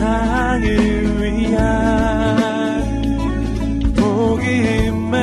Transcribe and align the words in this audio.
세상을 0.00 1.20
위한 1.20 1.92
복음의 3.94 5.20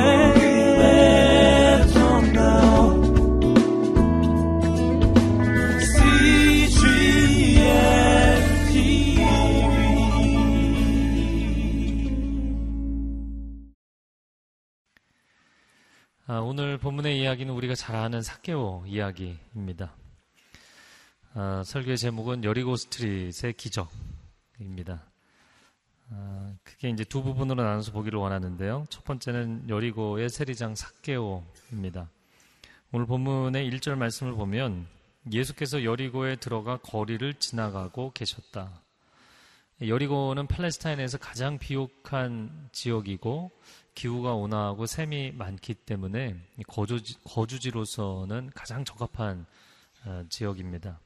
아, 16.30 16.40
오늘 16.40 16.78
본문의 16.78 17.18
이야기는 17.20 17.52
우리가 17.52 17.74
잘 17.74 17.96
아는 17.96 18.22
사케오 18.22 18.84
이야기입니다. 18.86 19.92
아, 21.34 21.64
설교의 21.64 21.98
제목은 21.98 22.44
여리고 22.44 22.76
스트릿의 22.76 23.54
기적 23.56 23.90
입니다. 24.60 25.04
아, 26.10 26.54
크게 26.64 26.88
이제 26.90 27.04
두 27.04 27.22
부분으로 27.22 27.62
나눠서 27.62 27.92
보기를 27.92 28.18
원하는데요. 28.18 28.86
첫 28.88 29.04
번째는 29.04 29.68
여리고의 29.68 30.30
세리장 30.30 30.74
사케오입니다. 30.74 32.10
오늘 32.92 33.06
본문의 33.06 33.70
1절 33.70 33.96
말씀을 33.96 34.32
보면 34.32 34.86
예수께서 35.30 35.84
여리고에 35.84 36.36
들어가 36.36 36.78
거리를 36.78 37.34
지나가고 37.34 38.12
계셨다. 38.12 38.82
여리고는 39.86 40.46
팔레스타인에서 40.48 41.18
가장 41.18 41.58
비옥한 41.58 42.68
지역이고 42.72 43.52
기후가 43.94 44.34
온화하고 44.34 44.86
샘이 44.86 45.32
많기 45.32 45.74
때문에 45.74 46.36
거주지, 46.66 47.16
거주지로서는 47.24 48.50
가장 48.54 48.84
적합한 48.84 49.46
어, 50.06 50.24
지역입니다. 50.28 51.00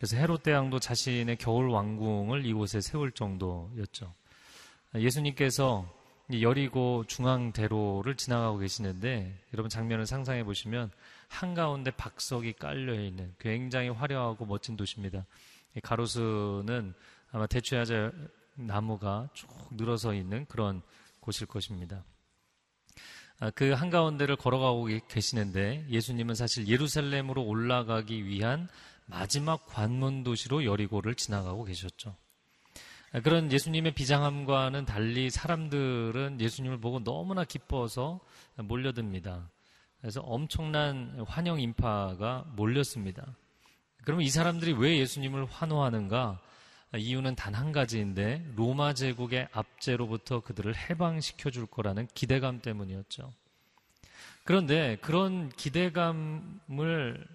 그래서 0.00 0.16
헤롯 0.16 0.42
대왕도 0.42 0.78
자신의 0.78 1.36
겨울 1.36 1.68
왕궁을 1.68 2.46
이곳에 2.46 2.80
세울 2.80 3.12
정도였죠. 3.12 4.10
예수님께서 4.94 5.86
여리고 6.40 7.04
중앙대로를 7.06 8.16
지나가고 8.16 8.56
계시는데 8.58 9.38
여러분 9.52 9.68
장면을 9.68 10.06
상상해 10.06 10.42
보시면 10.42 10.90
한가운데 11.28 11.90
박석이 11.90 12.54
깔려 12.54 12.94
있는 12.94 13.34
굉장히 13.38 13.90
화려하고 13.90 14.46
멋진 14.46 14.74
도시입니다. 14.74 15.26
가로수는 15.82 16.94
아마 17.30 17.46
대추야자 17.46 18.10
나무가 18.54 19.28
쭉 19.34 19.50
늘어서 19.72 20.14
있는 20.14 20.46
그런 20.46 20.80
곳일 21.20 21.46
것입니다. 21.46 22.02
아, 23.42 23.48
그 23.48 23.70
한가운데를 23.70 24.36
걸어가고 24.36 24.88
계시는데 25.08 25.86
예수님은 25.88 26.34
사실 26.34 26.68
예루살렘으로 26.68 27.42
올라가기 27.42 28.26
위한 28.26 28.68
마지막 29.06 29.66
관문 29.66 30.22
도시로 30.22 30.66
여리고를 30.66 31.14
지나가고 31.14 31.64
계셨죠. 31.64 32.14
아, 33.12 33.20
그런 33.20 33.50
예수님의 33.50 33.94
비장함과는 33.94 34.84
달리 34.84 35.30
사람들은 35.30 36.38
예수님을 36.38 36.80
보고 36.80 37.02
너무나 37.02 37.44
기뻐서 37.44 38.20
몰려듭니다. 38.56 39.48
그래서 40.02 40.20
엄청난 40.20 41.24
환영 41.26 41.60
인파가 41.60 42.44
몰렸습니다. 42.56 43.34
그러면 44.04 44.24
이 44.24 44.28
사람들이 44.28 44.74
왜 44.74 44.98
예수님을 44.98 45.46
환호하는가? 45.46 46.40
이유는 46.96 47.36
단 47.36 47.54
한 47.54 47.72
가지인데 47.72 48.44
로마 48.56 48.94
제국의 48.94 49.48
압제로부터 49.52 50.40
그들을 50.40 50.74
해방시켜 50.76 51.50
줄 51.50 51.66
거라는 51.66 52.08
기대감 52.14 52.60
때문이었죠. 52.60 53.32
그런데 54.44 54.96
그런 55.00 55.50
기대감을 55.50 57.26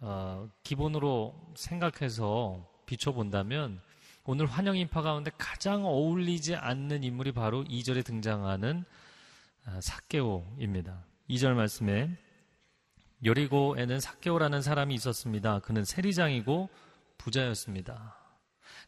어, 0.00 0.48
기본으로 0.62 1.52
생각해서 1.54 2.66
비춰본다면 2.86 3.80
오늘 4.24 4.46
환영 4.46 4.76
인파 4.76 5.02
가운데 5.02 5.30
가장 5.38 5.84
어울리지 5.84 6.56
않는 6.56 7.04
인물이 7.04 7.32
바로 7.32 7.62
2절에 7.64 8.04
등장하는 8.04 8.84
아, 9.66 9.80
사케오입니다. 9.80 11.04
2절 11.30 11.54
말씀에 11.54 12.10
여리고에는 13.24 14.00
사케오라는 14.00 14.62
사람이 14.62 14.94
있었습니다. 14.94 15.60
그는 15.60 15.84
세리장이고 15.84 16.68
부자였습니다. 17.18 18.15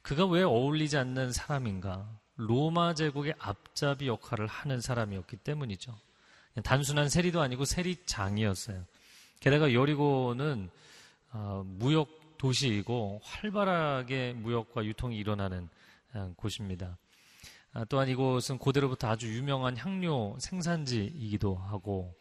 그가 0.08 0.24
왜 0.24 0.42
어울리지 0.42 0.96
않는 0.96 1.32
사람인가? 1.32 2.08
로마 2.36 2.94
제국의 2.94 3.34
앞잡이 3.38 4.06
역할을 4.06 4.46
하는 4.46 4.80
사람이었기 4.80 5.36
때문이죠. 5.36 5.94
단순한 6.64 7.10
세리도 7.10 7.42
아니고 7.42 7.66
세리장이었어요. 7.66 8.86
게다가 9.41 9.74
여리고는 9.74 10.70
어, 11.32 11.62
무역 11.66 12.08
도시이고 12.38 13.20
활발하게 13.22 14.32
무역과 14.32 14.86
유통이 14.86 15.18
일어나는 15.18 15.68
어, 16.14 16.32
곳입니다. 16.38 16.97
아, 17.74 17.84
또한 17.84 18.08
이곳은 18.08 18.56
고대로부터 18.56 19.08
아주 19.08 19.30
유명한 19.30 19.76
향료 19.76 20.38
생산지이기도 20.41 21.54
하고 21.54 22.14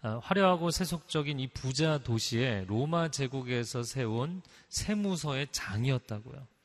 아, 0.00 0.20
화려하고 0.22 0.70
세속적인 0.70 1.38
이 1.40 1.48
부자 1.48 1.98
도시에 1.98 2.64
로마 2.66 3.10
제국에서 3.10 3.82
세운 3.82 4.40
세무서의 4.70 5.48
장이었다고요. 5.52 6.55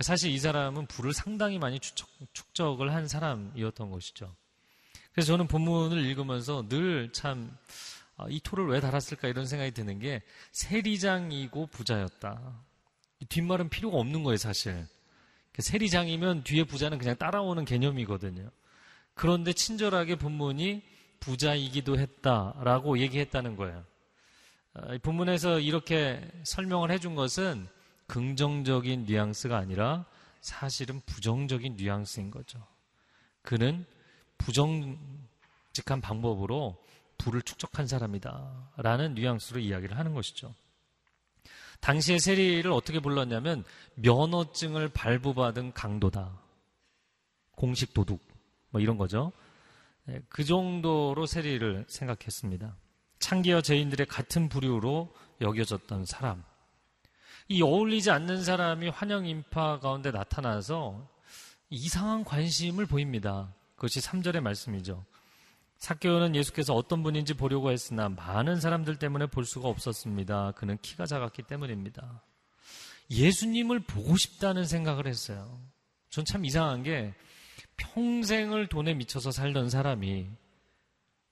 사실 0.00 0.30
이 0.30 0.38
사람은 0.38 0.86
부를 0.86 1.12
상당히 1.12 1.58
많이 1.58 1.80
축적, 1.80 2.08
축적을 2.32 2.94
한 2.94 3.08
사람이었던 3.08 3.90
것이죠. 3.90 4.34
그래서 5.12 5.32
저는 5.32 5.48
본문을 5.48 6.04
읽으면서 6.04 6.68
늘 6.68 7.12
참이 7.12 7.48
아, 8.16 8.26
토를 8.42 8.66
왜 8.66 8.80
달았을까 8.80 9.28
이런 9.28 9.46
생각이 9.46 9.72
드는 9.72 9.98
게 9.98 10.22
세리장이고 10.52 11.66
부자였다. 11.68 12.40
뒷말은 13.28 13.68
필요가 13.68 13.96
없는 13.98 14.22
거예요, 14.22 14.36
사실. 14.36 14.86
세리장이면 15.58 16.44
뒤에 16.44 16.64
부자는 16.64 16.98
그냥 16.98 17.16
따라오는 17.16 17.64
개념이거든요. 17.64 18.48
그런데 19.14 19.52
친절하게 19.52 20.16
본문이 20.16 20.82
부자이기도 21.18 21.98
했다라고 21.98 22.98
얘기했다는 23.00 23.56
거예요. 23.56 23.84
아, 24.74 24.98
본문에서 25.02 25.58
이렇게 25.58 26.28
설명을 26.44 26.92
해준 26.92 27.16
것은 27.16 27.68
긍정적인 28.08 29.04
뉘앙스가 29.04 29.56
아니라 29.56 30.04
사실은 30.40 31.00
부정적인 31.06 31.76
뉘앙스인 31.76 32.30
거죠. 32.30 32.58
그는 33.42 33.86
부정직한 34.38 36.00
방법으로 36.02 36.82
부를 37.18 37.42
축적한 37.42 37.86
사람이다. 37.86 38.72
라는 38.76 39.14
뉘앙스로 39.14 39.60
이야기를 39.60 39.96
하는 39.96 40.14
것이죠. 40.14 40.54
당시의 41.80 42.18
세리를 42.18 42.70
어떻게 42.72 43.00
불렀냐면 43.00 43.64
면허증을 43.94 44.88
발부받은 44.88 45.74
강도다. 45.74 46.40
공식 47.52 47.94
도둑. 47.94 48.20
뭐 48.70 48.80
이런 48.80 48.96
거죠. 48.96 49.32
예, 50.08 50.20
그 50.28 50.44
정도로 50.44 51.26
세리를 51.26 51.84
생각했습니다. 51.88 52.76
창기와 53.18 53.60
죄인들의 53.60 54.06
같은 54.06 54.48
부류로 54.48 55.14
여겨졌던 55.40 56.06
사람. 56.06 56.42
이 57.48 57.62
어울리지 57.62 58.10
않는 58.10 58.44
사람이 58.44 58.88
환영 58.88 59.26
인파 59.26 59.78
가운데 59.80 60.10
나타나서 60.10 61.06
이상한 61.70 62.24
관심을 62.24 62.86
보입니다. 62.86 63.52
그것이 63.76 64.00
3절의 64.00 64.40
말씀이죠. 64.40 65.04
사케오는 65.78 66.34
예수께서 66.34 66.74
어떤 66.74 67.02
분인지 67.02 67.34
보려고 67.34 67.70
했으나 67.70 68.08
많은 68.08 68.60
사람들 68.60 68.96
때문에 68.98 69.26
볼 69.26 69.44
수가 69.44 69.68
없었습니다. 69.68 70.52
그는 70.56 70.76
키가 70.82 71.06
작았기 71.06 71.42
때문입니다. 71.44 72.22
예수님을 73.10 73.80
보고 73.80 74.16
싶다는 74.16 74.64
생각을 74.66 75.06
했어요. 75.06 75.58
전 76.10 76.24
참 76.24 76.44
이상한 76.44 76.82
게 76.82 77.14
평생을 77.76 78.66
돈에 78.66 78.94
미쳐서 78.94 79.30
살던 79.30 79.70
사람이 79.70 80.26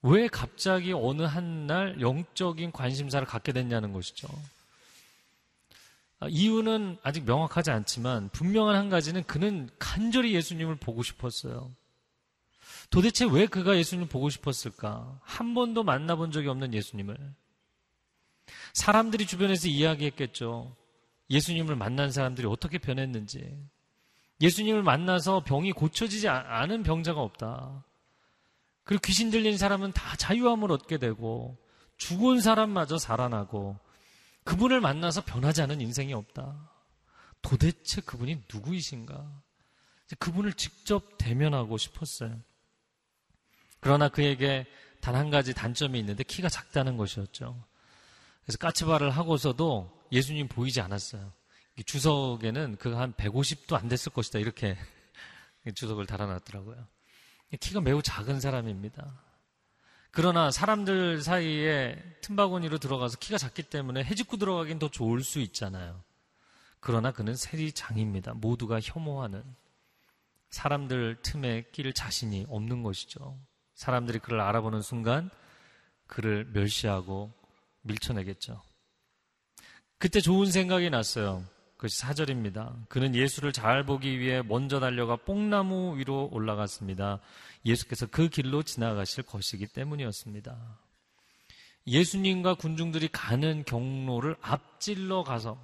왜 0.03 0.29
갑자기 0.29 0.93
어느 0.93 1.23
한 1.23 1.67
날 1.67 2.01
영적인 2.01 2.71
관심사를 2.71 3.27
갖게 3.27 3.53
됐냐는 3.53 3.93
것이죠. 3.93 4.29
아, 6.19 6.29
이유는 6.29 6.99
아직 7.03 7.25
명확하지 7.25 7.71
않지만 7.71 8.31
분명한 8.31 8.75
한 8.75 8.89
가지는 8.89 9.23
그는 9.25 9.69
간절히 9.79 10.35
예수님을 10.35 10.77
보고 10.77 11.03
싶었어요. 11.03 11.75
도대체 12.91 13.27
왜 13.27 13.47
그가 13.47 13.77
예수님을 13.77 14.09
보고 14.09 14.31
싶었을까? 14.31 15.21
한 15.23 15.55
번도 15.55 15.83
만나본 15.83 16.33
적이 16.33 16.49
없는 16.49 16.73
예수님을. 16.73 17.17
사람들이 18.73 19.27
주변에서 19.27 19.69
이야기했겠죠. 19.69 20.75
예수님을 21.31 21.77
만난 21.77 22.11
사람들이 22.11 22.47
어떻게 22.47 22.79
변했는지. 22.79 23.57
예수님을 24.41 24.83
만나서 24.83 25.41
병이 25.45 25.73
고쳐지지 25.73 26.29
않은 26.29 26.83
병자가 26.83 27.21
없다. 27.21 27.85
그리고 28.85 29.01
귀신 29.03 29.31
들린 29.31 29.59
사람은 29.59 29.93
다 29.93 30.17
자유함을 30.17 30.71
얻게 30.71 30.99
되고 30.99 31.59
죽은 31.97 32.41
사람마저 32.41 32.99
살아나고 32.99 33.79
그분을 34.47 34.81
만나서 34.81 35.25
변하지 35.25 35.61
않은 35.63 35.81
인생이 35.81 36.15
없다. 36.15 36.71
도대체 37.43 38.01
그분이 38.01 38.45
누구이신가? 38.53 39.43
그분을 40.19 40.55
직접 40.55 41.19
대면하고 41.19 41.77
싶었어요. 41.77 42.41
그러나 43.81 44.09
그에게 44.09 44.67
단 45.01 45.15
한 45.15 45.31
가지 45.31 45.55
단점이 45.55 45.99
있는데 46.01 46.25
키가 46.25 46.49
작다는 46.49 46.97
것이었죠. 46.97 47.65
그래서 48.43 48.59
까치발을 48.59 49.11
하고서도 49.11 50.09
예수님 50.11 50.49
보이지 50.49 50.81
않았어요. 50.81 51.33
주석에는 51.85 52.77
그가 52.77 52.99
한 52.99 53.13
150도 53.13 53.77
안 53.77 53.89
됐을 53.89 54.11
것이다. 54.13 54.39
이렇게 54.41 54.77
주석을 55.75 56.07
달아놨더라고요. 56.07 56.89
키가 57.61 57.83
매우 57.83 58.03
작은 58.03 58.41
사람입니다. 58.41 59.23
그러나 60.17 60.51
사람들 60.51 61.21
사이에 61.21 61.95
틈바구니로 62.23 62.79
들어가서 62.79 63.19
키가 63.19 63.37
작기 63.37 63.63
때문에 63.63 64.03
해집고 64.03 64.39
들어가긴 64.39 64.79
더 64.79 64.89
좋을 64.89 65.23
수 65.23 65.41
있잖아요. 65.41 66.03
그러나 66.81 67.13
그는 67.13 67.37
세리장입니다. 67.37 68.33
모두가 68.33 68.81
혐오하는 68.83 69.45
사람들 70.49 71.19
틈에 71.21 71.67
끼를 71.71 71.93
자신이 71.93 72.47
없는 72.49 72.83
것이죠. 72.83 73.39
사람들이 73.75 74.21
그를 74.21 74.41
알아보는 74.41 74.81
순간 74.81 75.29
그를 76.07 76.49
멸시하고 76.51 77.31
밀쳐내겠죠. 77.83 78.63
그때 79.99 80.23
좋은 80.23 80.51
생각이 80.51 80.89
났어요. 80.89 81.45
그것이 81.77 81.99
사절입니다. 81.99 82.75
그는 82.89 83.15
예수를 83.15 83.53
잘 83.53 83.85
보기 83.85 84.19
위해 84.19 84.41
먼저 84.41 84.81
달려가 84.81 85.17
뽕나무 85.17 85.99
위로 85.99 86.31
올라갔습니다. 86.33 87.21
예수께서 87.67 88.07
그 88.07 88.29
길로 88.29 88.63
지나가실 88.63 89.25
것이기 89.25 89.67
때문이었습니다. 89.67 90.79
예수님과 91.87 92.55
군중들이 92.55 93.09
가는 93.09 93.65
경로를 93.65 94.37
앞질러 94.41 95.23
가서 95.25 95.59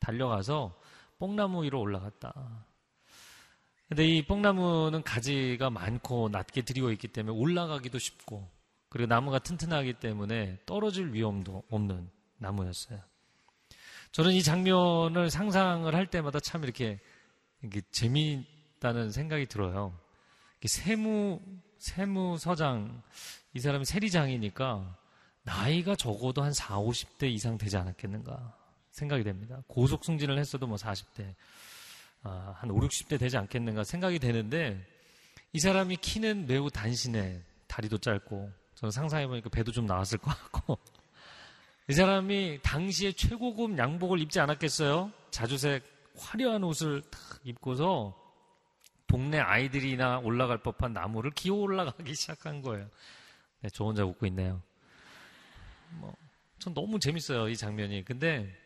달려가서 0.00 0.78
뽕나무 1.18 1.64
위로 1.64 1.80
올라갔다. 1.80 2.66
근데 3.88 4.06
이 4.06 4.24
뽕나무는 4.24 5.02
가지가 5.02 5.70
많고 5.70 6.28
낮게 6.30 6.62
들이워 6.62 6.92
있기 6.92 7.08
때문에 7.08 7.36
올라가기도 7.36 7.98
쉽고 7.98 8.48
그리고 8.88 9.08
나무가 9.08 9.38
튼튼하기 9.38 9.94
때문에 9.94 10.58
떨어질 10.66 11.12
위험도 11.12 11.64
없는 11.70 12.10
나무였어요. 12.38 13.00
저는 14.12 14.32
이 14.32 14.42
장면을 14.42 15.30
상상을 15.30 15.94
할 15.94 16.06
때마다 16.06 16.40
참 16.40 16.64
이렇게, 16.64 16.98
이렇게 17.62 17.80
재미있다는 17.92 19.12
생각이 19.12 19.46
들어요. 19.46 19.96
세무, 20.68 21.40
세무서장, 21.78 23.02
이 23.54 23.60
사람이 23.60 23.84
세리장이니까 23.84 24.96
나이가 25.42 25.96
적어도 25.96 26.42
한 26.42 26.52
4, 26.52 26.78
50대 26.78 27.30
이상 27.32 27.56
되지 27.56 27.76
않았겠는가 27.76 28.56
생각이 28.90 29.24
됩니다. 29.24 29.62
고속 29.66 30.04
승진을 30.04 30.38
했어도 30.38 30.66
뭐 30.66 30.76
40대, 30.76 31.34
아, 32.22 32.54
한 32.56 32.70
5, 32.70 32.78
60대 32.80 33.18
되지 33.18 33.36
않겠는가 33.38 33.84
생각이 33.84 34.18
되는데 34.18 34.86
이 35.52 35.58
사람이 35.58 35.96
키는 35.96 36.46
매우 36.46 36.70
단신해, 36.70 37.42
다리도 37.66 37.98
짧고 37.98 38.50
저는 38.74 38.90
상상해보니까 38.90 39.48
배도 39.48 39.72
좀 39.72 39.86
나왔을 39.86 40.18
것 40.18 40.30
같고 40.30 40.78
이 41.88 41.92
사람이 41.92 42.60
당시에 42.62 43.12
최고급 43.12 43.76
양복을 43.78 44.20
입지 44.20 44.38
않았겠어요? 44.40 45.10
자주색 45.30 45.82
화려한 46.16 46.62
옷을 46.64 47.02
탁 47.10 47.20
입고서 47.44 48.19
동네 49.10 49.40
아이들이나 49.40 50.20
올라갈 50.20 50.58
법한 50.58 50.92
나무를 50.92 51.32
기어 51.32 51.54
올라가기 51.54 52.14
시작한 52.14 52.62
거예요. 52.62 52.88
네, 53.60 53.68
저 53.70 53.84
혼자 53.84 54.04
웃고 54.04 54.24
있네요. 54.26 54.62
뭐, 55.98 56.14
전 56.60 56.72
너무 56.74 57.00
재밌어요, 57.00 57.48
이 57.48 57.56
장면이. 57.56 58.04
근데, 58.04 58.56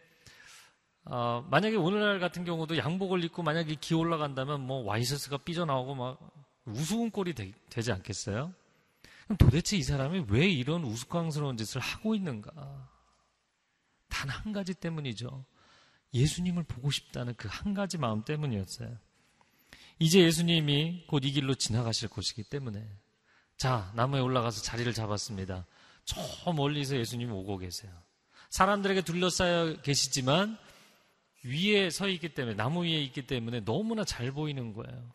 어, 1.07 1.47
만약에 1.51 1.77
오늘날 1.77 2.21
같은 2.21 2.45
경우도 2.45 2.77
양복을 2.77 3.25
입고 3.25 3.43
만약에 3.43 3.77
기어 3.77 3.99
올라간다면 3.99 4.61
뭐 4.61 4.83
와이셔츠가 4.85 5.39
삐져나오고 5.39 5.95
막 5.95 6.19
우스운 6.67 7.11
꼴이 7.11 7.33
되, 7.33 7.51
지 7.83 7.93
않겠어요? 7.93 8.53
그럼 9.25 9.37
도대체 9.39 9.79
이 9.79 9.83
사람이 9.83 10.27
왜 10.29 10.47
이런 10.47 10.85
우스꽝스러운 10.85 11.57
짓을 11.57 11.81
하고 11.81 12.15
있는가? 12.15 12.53
단 14.11 14.29
한 14.31 14.53
가지 14.53 14.75
때문이죠. 14.75 15.45
예수님을 16.13 16.65
보고 16.65 16.91
싶다는 16.91 17.35
그 17.35 17.49
한 17.49 17.73
가지 17.75 17.97
마음 17.99 18.23
때문이었어요. 18.25 18.97
이제 19.99 20.21
예수님이 20.21 21.05
곧 21.07 21.25
이 21.25 21.31
길로 21.31 21.55
지나가실 21.55 22.09
곳이기 22.09 22.45
때문에 22.45 22.85
자 23.57 23.93
나무에 23.95 24.21
올라가서 24.21 24.63
자리를 24.63 24.93
잡았습니다. 24.93 25.67
저 26.05 26.53
멀리서 26.53 26.97
예수님이 26.97 27.31
오고 27.33 27.59
계세요. 27.59 27.93
사람들에게 28.51 29.03
둘러싸여 29.03 29.81
계시지만 29.83 30.59
위에 31.45 31.91
서 31.91 32.09
있기 32.09 32.31
때문에 32.31 32.57
나무 32.57 32.85
위에 32.85 33.03
있기 33.03 33.27
때문에 33.27 33.61
너무나 33.65 34.05
잘 34.05 34.33
보이는 34.33 34.73
거예요. 34.73 35.13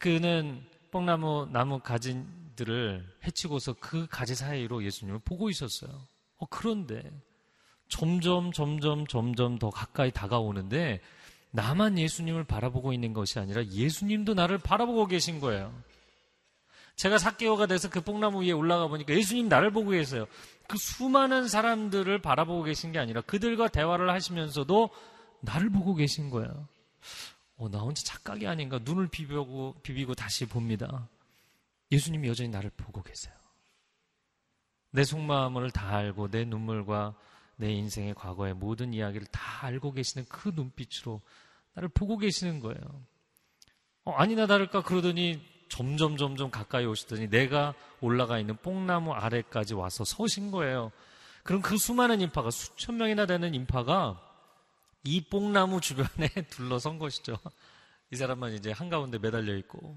그는 0.00 0.64
뽕나무 0.90 1.48
나무 1.52 1.80
가지들을 1.80 3.04
해치고서 3.24 3.74
그 3.80 4.06
가지 4.08 4.34
사이로 4.34 4.84
예수님을 4.84 5.20
보고 5.24 5.50
있었어요. 5.50 6.06
어, 6.38 6.46
그런데 6.46 7.02
점점, 7.88 8.52
점점, 8.52 9.06
점점 9.06 9.58
더 9.58 9.70
가까이 9.70 10.10
다가오는데 10.10 11.00
나만 11.54 11.98
예수님을 11.98 12.42
바라보고 12.42 12.92
있는 12.92 13.12
것이 13.12 13.38
아니라 13.38 13.64
예수님도 13.64 14.34
나를 14.34 14.58
바라보고 14.58 15.06
계신 15.06 15.38
거예요. 15.38 15.72
제가 16.96 17.16
사개오가 17.16 17.66
돼서 17.66 17.88
그 17.88 18.00
뽕나무 18.00 18.42
위에 18.42 18.50
올라가 18.50 18.88
보니까 18.88 19.14
예수님 19.14 19.48
나를 19.48 19.70
보고 19.70 19.90
계세요. 19.90 20.26
그 20.66 20.76
수많은 20.76 21.46
사람들을 21.46 22.20
바라보고 22.22 22.64
계신 22.64 22.90
게 22.90 22.98
아니라 22.98 23.20
그들과 23.20 23.68
대화를 23.68 24.10
하시면서도 24.10 24.90
나를 25.42 25.70
보고 25.70 25.94
계신 25.94 26.28
거예요. 26.28 26.66
어, 27.56 27.68
나 27.68 27.78
혼자 27.78 28.02
착각이 28.02 28.48
아닌가 28.48 28.80
눈을 28.82 29.06
비비고, 29.06 29.76
비비고 29.84 30.14
다시 30.14 30.46
봅니다. 30.46 31.08
예수님이 31.92 32.26
여전히 32.26 32.50
나를 32.50 32.70
보고 32.76 33.00
계세요. 33.00 33.32
내 34.90 35.04
속마음을 35.04 35.70
다 35.70 35.94
알고 35.94 36.30
내 36.32 36.44
눈물과 36.44 37.14
내 37.56 37.70
인생의 37.70 38.14
과거의 38.14 38.54
모든 38.54 38.92
이야기를 38.92 39.28
다 39.28 39.66
알고 39.66 39.92
계시는 39.92 40.26
그 40.28 40.50
눈빛으로 40.52 41.20
나를 41.74 41.88
보고 41.88 42.18
계시는 42.18 42.60
거예요. 42.60 43.04
어, 44.04 44.12
아니나 44.12 44.46
다를까 44.46 44.82
그러더니 44.82 45.40
점점 45.68 46.16
점점 46.16 46.50
가까이 46.50 46.84
오시더니 46.86 47.28
내가 47.28 47.74
올라가 48.00 48.38
있는 48.38 48.56
뽕나무 48.56 49.12
아래까지 49.12 49.74
와서 49.74 50.04
서신 50.04 50.50
거예요. 50.50 50.92
그럼 51.42 51.62
그 51.62 51.76
수많은 51.76 52.20
인파가 52.20 52.50
수천 52.50 52.96
명이나 52.96 53.26
되는 53.26 53.54
인파가 53.54 54.20
이 55.04 55.20
뽕나무 55.22 55.80
주변에 55.80 56.28
둘러선 56.50 56.98
것이죠. 56.98 57.36
이 58.10 58.16
사람만 58.16 58.52
이제 58.52 58.70
한가운데 58.72 59.18
매달려 59.18 59.56
있고 59.56 59.96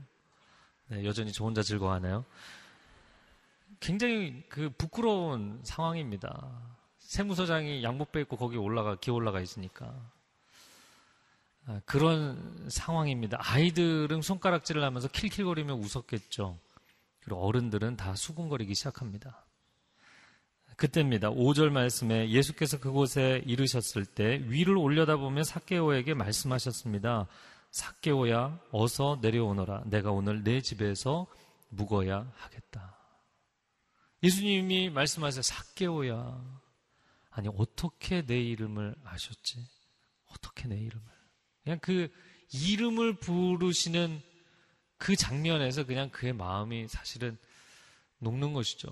네, 0.90 1.06
여전히 1.06 1.32
저 1.32 1.44
혼자 1.44 1.62
즐거워하네요. 1.62 2.26
굉장히 3.80 4.44
그 4.50 4.70
부끄러운 4.78 5.60
상황입니다. 5.64 6.76
세무서장이 7.00 7.84
양복 7.84 8.16
입고 8.16 8.36
거기 8.36 8.58
올라가 8.58 8.96
기어 8.96 9.14
올라가 9.14 9.40
있으니까 9.40 9.86
아, 9.86 10.17
그런 11.86 12.68
상황입니다. 12.70 13.38
아이들은 13.42 14.22
손가락질을 14.22 14.84
하면서 14.84 15.08
킬킬거리며 15.08 15.76
웃었겠죠. 15.76 16.58
그리고 17.22 17.46
어른들은 17.46 17.98
다 17.98 18.16
수군거리기 18.16 18.74
시작합니다. 18.74 19.44
그때입니다. 20.78 21.30
5절 21.32 21.70
말씀에 21.70 22.30
예수께서 22.30 22.80
그곳에 22.80 23.42
이르셨을 23.46 24.06
때 24.06 24.40
위를 24.46 24.78
올려다보면 24.78 25.44
사케오에게 25.44 26.14
말씀하셨습니다. 26.14 27.28
사케오야 27.72 28.60
어서 28.72 29.18
내려오너라. 29.22 29.84
내가 29.88 30.12
오늘 30.12 30.44
내 30.44 30.62
집에서 30.62 31.28
묵어야 31.70 32.32
하겠다. 32.36 32.96
예수님이 34.24 34.90
말씀하세요. 34.90 35.42
사케오야 35.42 36.42
아니, 37.32 37.50
어떻게 37.56 38.26
내 38.26 38.40
이름을 38.40 38.96
아셨지? 39.04 39.68
어떻게 40.32 40.68
내 40.68 40.76
이름을? 40.76 41.17
그냥 41.68 41.80
그 41.82 42.10
이름을 42.54 43.18
부르시는 43.18 44.22
그 44.98 45.18
장면에서 45.18 45.86
그냥 45.86 46.10
그의 46.12 46.32
마음이 46.32 46.88
사실은 46.88 47.38
녹는 48.20 48.54
것이죠. 48.54 48.90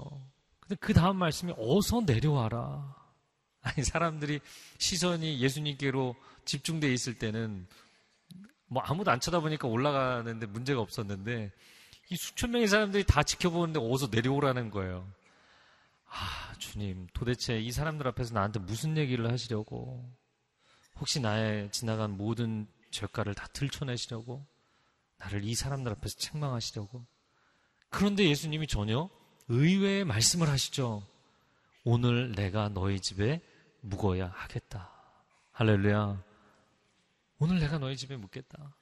근데 0.59 0.75
그 0.81 0.93
다음 0.93 1.15
말씀이 1.15 1.53
어서 1.57 2.01
내려와라. 2.01 2.93
아니, 3.61 3.81
사람들이 3.81 4.41
시선이 4.77 5.39
예수님께로 5.39 6.17
집중돼 6.43 6.91
있을 6.93 7.17
때는 7.17 7.65
뭐 8.67 8.83
아무도 8.83 9.09
안 9.09 9.21
쳐다보니까 9.21 9.69
올라가는데 9.69 10.45
문제가 10.47 10.81
없었는데 10.81 11.53
이 12.09 12.15
수천 12.17 12.51
명의 12.51 12.67
사람들이 12.67 13.05
다 13.05 13.23
지켜보는데 13.23 13.79
어서 13.81 14.09
내려오라는 14.11 14.69
거예요. 14.69 15.09
아, 16.07 16.53
주님, 16.57 17.07
도대체 17.13 17.57
이 17.57 17.71
사람들 17.71 18.05
앞에서 18.09 18.33
나한테 18.33 18.59
무슨 18.59 18.97
얘기를 18.97 19.31
하시려고? 19.31 20.13
혹시 20.99 21.19
나의 21.19 21.71
지나간 21.71 22.11
모든 22.11 22.67
죄가를 22.91 23.33
다 23.33 23.47
들춰내시려고? 23.47 24.45
나를 25.17 25.43
이 25.43 25.55
사람들 25.55 25.91
앞에서 25.93 26.17
책망하시려고? 26.17 27.05
그런데 27.89 28.25
예수님이 28.25 28.67
전혀 28.67 29.09
의외의 29.47 30.05
말씀을 30.05 30.49
하시죠. 30.49 31.05
오늘 31.83 32.31
내가 32.31 32.69
너희 32.69 32.99
집에 32.99 33.41
묵어야 33.81 34.27
하겠다. 34.33 34.91
할렐루야. 35.51 36.21
오늘 37.39 37.59
내가 37.59 37.77
너희 37.77 37.95
집에 37.95 38.15
묵겠다. 38.15 38.75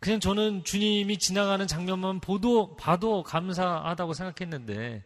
그냥 0.00 0.18
저는 0.18 0.64
주님이 0.64 1.18
지나가는 1.18 1.66
장면만 1.66 2.20
보도, 2.20 2.74
봐도 2.76 3.22
감사하다고 3.22 4.14
생각했는데, 4.14 5.04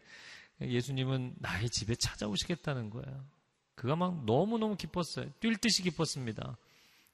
예수님은 0.61 1.35
나의 1.39 1.69
집에 1.69 1.95
찾아오시겠다는 1.95 2.89
거예요. 2.89 3.25
그가 3.75 3.95
막 3.95 4.25
너무너무 4.25 4.75
기뻤어요. 4.75 5.29
뛸 5.39 5.57
듯이 5.57 5.83
기뻤습니다. 5.83 6.57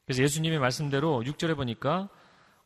그래서 0.06 0.24
예수님의 0.24 0.60
말씀대로 0.60 1.22
6절에 1.24 1.56
보니까 1.56 2.10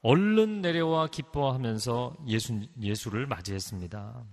얼른 0.02 0.62
내려와 0.62 1.08
기뻐하면서 1.08 2.18
예수, 2.28 2.62
예수를 2.80 3.26
맞이했습니다. 3.26 4.24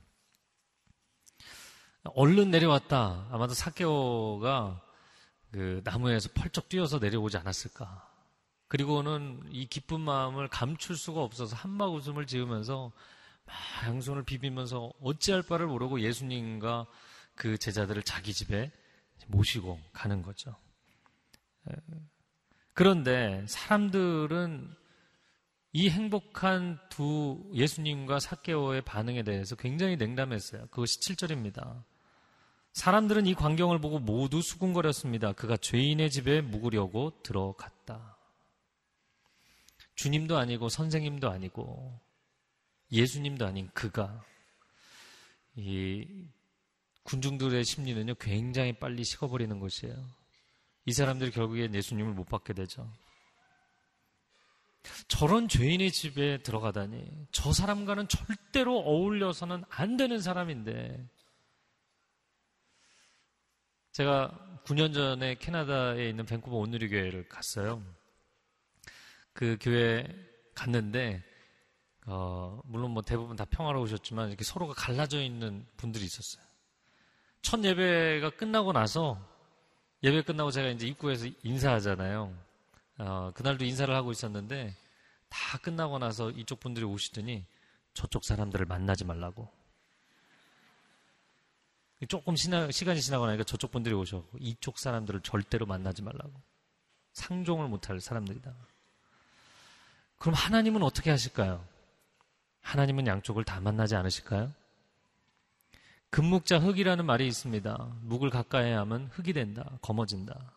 얼른 2.15 2.51
내려왔다. 2.51 3.29
아마도 3.31 3.55
사케오가 3.55 4.83
그 5.53 5.81
나무에서 5.85 6.29
펄쩍 6.35 6.69
뛰어서 6.69 6.99
내려오지 6.99 7.37
않았을까. 7.37 8.09
그리고는 8.69 9.43
이 9.51 9.67
기쁜 9.67 10.01
마음을 10.01 10.49
감출 10.49 10.97
수가 10.97 11.23
없어서 11.23 11.55
한막 11.55 11.93
웃음을 11.93 12.27
지으면서 12.27 12.91
막 13.45 13.55
양손을 13.87 14.25
비비면서 14.25 14.93
어찌할 15.01 15.43
바를 15.43 15.67
모르고 15.67 16.01
예수님과 16.01 16.87
그 17.35 17.59
제자들을 17.59 18.03
자기 18.03 18.33
집에 18.33 18.71
모시고 19.29 19.81
가는 19.93 20.23
거죠. 20.23 20.55
그런데 22.75 23.45
사람들은 23.47 24.75
이 25.75 25.89
행복한 25.89 26.79
두 26.91 27.43
예수님과 27.55 28.21
사케오의 28.21 28.83
반응에 28.83 29.23
대해서 29.23 29.57
굉장히 29.57 29.97
냉담했어요. 29.97 30.67
그것이 30.67 31.01
7절입니다. 31.01 31.83
사람들은 32.73 33.27
이 33.27 33.35
광경을 33.35 33.81
보고 33.81 33.99
모두 33.99 34.43
수군거렸습니다. 34.43 35.33
그가 35.33 35.57
죄인의 35.57 36.11
집에 36.11 36.41
묵으려고 36.41 37.23
들어갔다. 37.23 38.17
주님도 39.95 40.39
아니고 40.39 40.69
선생님도 40.69 41.31
아니고 41.31 42.01
예수님도 42.91 43.47
아닌 43.47 43.71
그가 43.73 44.25
이 45.55 46.07
군중들의 47.05 47.65
심리는요 47.65 48.15
굉장히 48.15 48.73
빨리 48.73 49.05
식어버리는 49.05 49.59
것이에요. 49.59 49.95
이 50.87 50.93
사람들이 50.93 51.31
결국엔 51.31 51.75
예수님을 51.75 52.13
못 52.13 52.25
받게 52.25 52.53
되죠. 52.53 52.91
저런 55.07 55.49
죄인의 55.49 55.93
집에 55.93 56.43
들어가다니 56.43 57.29
저 57.31 57.53
사람과는 57.53 58.09
절대로 58.09 58.79
어울려서는 58.81 59.65
안 59.69 59.97
되는 59.97 60.21
사람인데 60.21 61.09
제가 63.93 64.61
9년 64.65 64.95
전에 64.95 65.37
캐나다에 65.37 66.09
있는 66.09 66.25
밴쿠버 66.25 66.57
온누리 66.57 66.89
교회를 66.89 67.29
갔어요. 67.29 67.83
그 69.33 69.57
교회 69.61 70.07
갔는데 70.55 71.23
어, 72.07 72.61
물론 72.65 72.93
뭐 72.93 73.03
대부분 73.03 73.37
다 73.37 73.45
평화로우셨지만 73.45 74.29
이렇게 74.29 74.45
서로가 74.45 74.75
갈라져 74.75 75.23
있는 75.23 75.67
분들이 75.77 76.05
있었어요. 76.05 76.52
첫 77.43 77.63
예배가 77.63 78.31
끝나고 78.31 78.73
나서 78.73 79.19
예배 80.03 80.23
끝나고 80.23 80.51
제가 80.51 80.69
이제 80.69 80.87
입구에서 80.87 81.27
인사하잖아요. 81.43 82.35
어, 82.99 83.31
그날도 83.35 83.65
인사를 83.65 83.95
하고 83.95 84.11
있었는데 84.13 84.75
다 85.29 85.59
끝나고 85.59 85.99
나서 85.99 86.31
이쪽 86.31 86.61
분들이 86.61 86.85
오시더니 86.85 87.45
저쪽 87.95 88.25
사람들을 88.25 88.65
만나지 88.67 89.05
말라고. 89.05 89.49
조금 92.09 92.35
지나, 92.35 92.71
시간이 92.71 93.01
지나고 93.01 93.27
나니까 93.27 93.45
저쪽 93.45 93.71
분들이 93.71 93.95
오셔고 93.95 94.39
이쪽 94.41 94.79
사람들을 94.79 95.21
절대로 95.21 95.67
만나지 95.67 96.03
말라고. 96.03 96.33
상종을 97.13 97.69
못할 97.69 98.01
사람들이다. 98.01 98.53
그럼 100.19 100.35
하나님은 100.35 100.83
어떻게 100.83 101.11
하실까요? 101.11 101.65
하나님은 102.63 103.07
양쪽을 103.07 103.45
다 103.45 103.61
만나지 103.61 103.95
않으실까요? 103.95 104.53
금묵자 106.13 106.59
흙이라는 106.59 107.07
말이 107.07 107.27
있습니다. 107.27 107.89
묵을 108.03 108.29
가까이 108.29 108.71
하면 108.71 109.09
흙이 109.13 109.33
된다. 109.33 109.65
검어진다. 109.81 110.53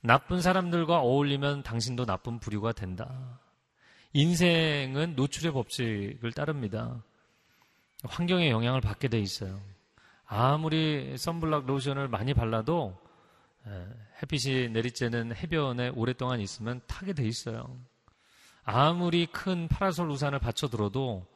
나쁜 0.00 0.40
사람들과 0.40 1.00
어울리면 1.00 1.64
당신도 1.64 2.06
나쁜 2.06 2.38
부류가 2.38 2.70
된다. 2.70 3.40
인생은 4.12 5.16
노출의 5.16 5.52
법칙을 5.52 6.30
따릅니다. 6.32 7.02
환경의 8.04 8.50
영향을 8.50 8.80
받게 8.80 9.08
돼 9.08 9.18
있어요. 9.18 9.60
아무리 10.24 11.18
선블락 11.18 11.66
로션을 11.66 12.06
많이 12.06 12.32
발라도 12.32 12.96
햇빛이 14.22 14.68
내리쬐는 14.68 15.34
해변에 15.34 15.88
오랫동안 15.96 16.40
있으면 16.40 16.80
타게 16.86 17.12
돼 17.14 17.24
있어요. 17.26 17.76
아무리 18.62 19.26
큰 19.26 19.66
파라솔 19.66 20.08
우산을 20.10 20.38
받쳐 20.38 20.68
들어도 20.68 21.26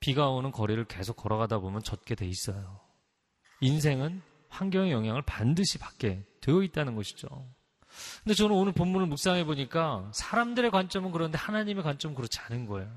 비가 0.00 0.28
오는 0.28 0.52
거리를 0.52 0.84
계속 0.84 1.16
걸어가다 1.16 1.58
보면 1.58 1.82
젖게 1.82 2.14
돼 2.14 2.26
있어요. 2.26 2.80
인생은 3.60 4.22
환경의 4.48 4.92
영향을 4.92 5.22
반드시 5.22 5.78
받게 5.78 6.24
되어 6.40 6.62
있다는 6.62 6.94
것이죠. 6.94 7.28
근데 8.24 8.34
저는 8.34 8.54
오늘 8.54 8.72
본문을 8.72 9.06
묵상해 9.06 9.44
보니까 9.44 10.10
사람들의 10.12 10.70
관점은 10.70 11.12
그런데 11.12 11.38
하나님의 11.38 11.82
관점은 11.82 12.14
그렇지 12.14 12.38
않은 12.40 12.66
거예요. 12.66 12.90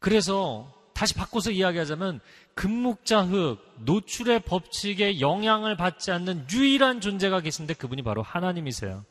그래서 0.00 0.72
다시 0.94 1.14
바꿔서 1.14 1.50
이야기하자면 1.50 2.20
금묵자흙, 2.54 3.58
노출의 3.80 4.40
법칙에 4.40 5.20
영향을 5.20 5.76
받지 5.76 6.12
않는 6.12 6.46
유일한 6.52 7.00
존재가 7.00 7.40
계신데 7.40 7.74
그분이 7.74 8.02
바로 8.02 8.22
하나님이세요. 8.22 9.04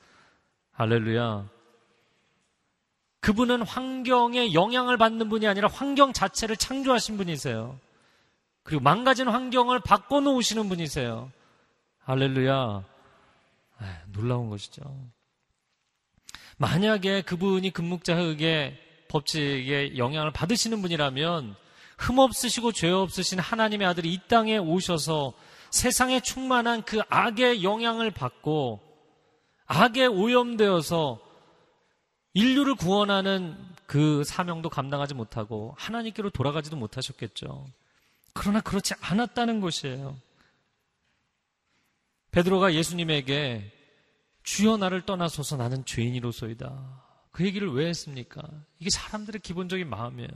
할렐루야. 0.71 1.49
그분은 3.23 3.61
환경에 3.61 4.53
영향을 4.53 4.97
받는 4.97 5.29
분이 5.29 5.47
아니라 5.47 5.69
환경 5.69 6.11
자체를 6.11 6.57
창조하신 6.57 7.15
분이세요. 7.15 7.79
그리고 8.63 8.83
망가진 8.83 9.29
환경을 9.29 9.79
바꿔놓으시는 9.79 10.67
분이세요. 10.67 11.31
할렐루야. 11.99 12.83
아, 13.79 13.97
놀라운 14.11 14.49
것이죠. 14.49 14.81
만약에 16.57 17.21
그분이 17.21 17.71
금묵자흙의 17.71 18.77
법칙에 19.07 19.97
영향을 19.97 20.31
받으시는 20.31 20.81
분이라면 20.81 21.55
흠 21.97 22.19
없으시고 22.19 22.73
죄 22.73 22.91
없으신 22.91 23.39
하나님의 23.39 23.87
아들이 23.87 24.11
이 24.11 24.19
땅에 24.27 24.57
오셔서 24.57 25.31
세상에 25.71 26.19
충만한 26.19 26.81
그 26.81 26.99
악의 27.07 27.63
영향을 27.63 28.11
받고 28.11 28.81
악에 29.65 30.07
오염되어서 30.07 31.32
인류를 32.33 32.75
구원하는 32.75 33.55
그 33.85 34.23
사명도 34.23 34.69
감당하지 34.69 35.13
못하고 35.13 35.75
하나님께로 35.77 36.31
돌아가지도 36.31 36.75
못하셨겠죠. 36.75 37.67
그러나 38.33 38.61
그렇지 38.61 38.95
않았다는 38.99 39.61
것이에요. 39.61 40.17
베드로가 42.31 42.73
예수님에게 42.73 43.71
주여 44.41 44.77
나를 44.77 45.03
떠나소서 45.05 45.57
나는 45.57 45.85
죄인이로소이다. 45.85 47.03
그 47.31 47.45
얘기를 47.45 47.71
왜 47.71 47.87
했습니까? 47.87 48.41
이게 48.79 48.89
사람들의 48.89 49.41
기본적인 49.41 49.87
마음이에요. 49.87 50.29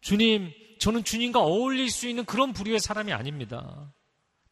주님, 0.00 0.50
저는 0.78 1.04
주님과 1.04 1.40
어울릴 1.40 1.90
수 1.90 2.08
있는 2.08 2.24
그런 2.24 2.52
부류의 2.52 2.80
사람이 2.80 3.12
아닙니다. 3.12 3.92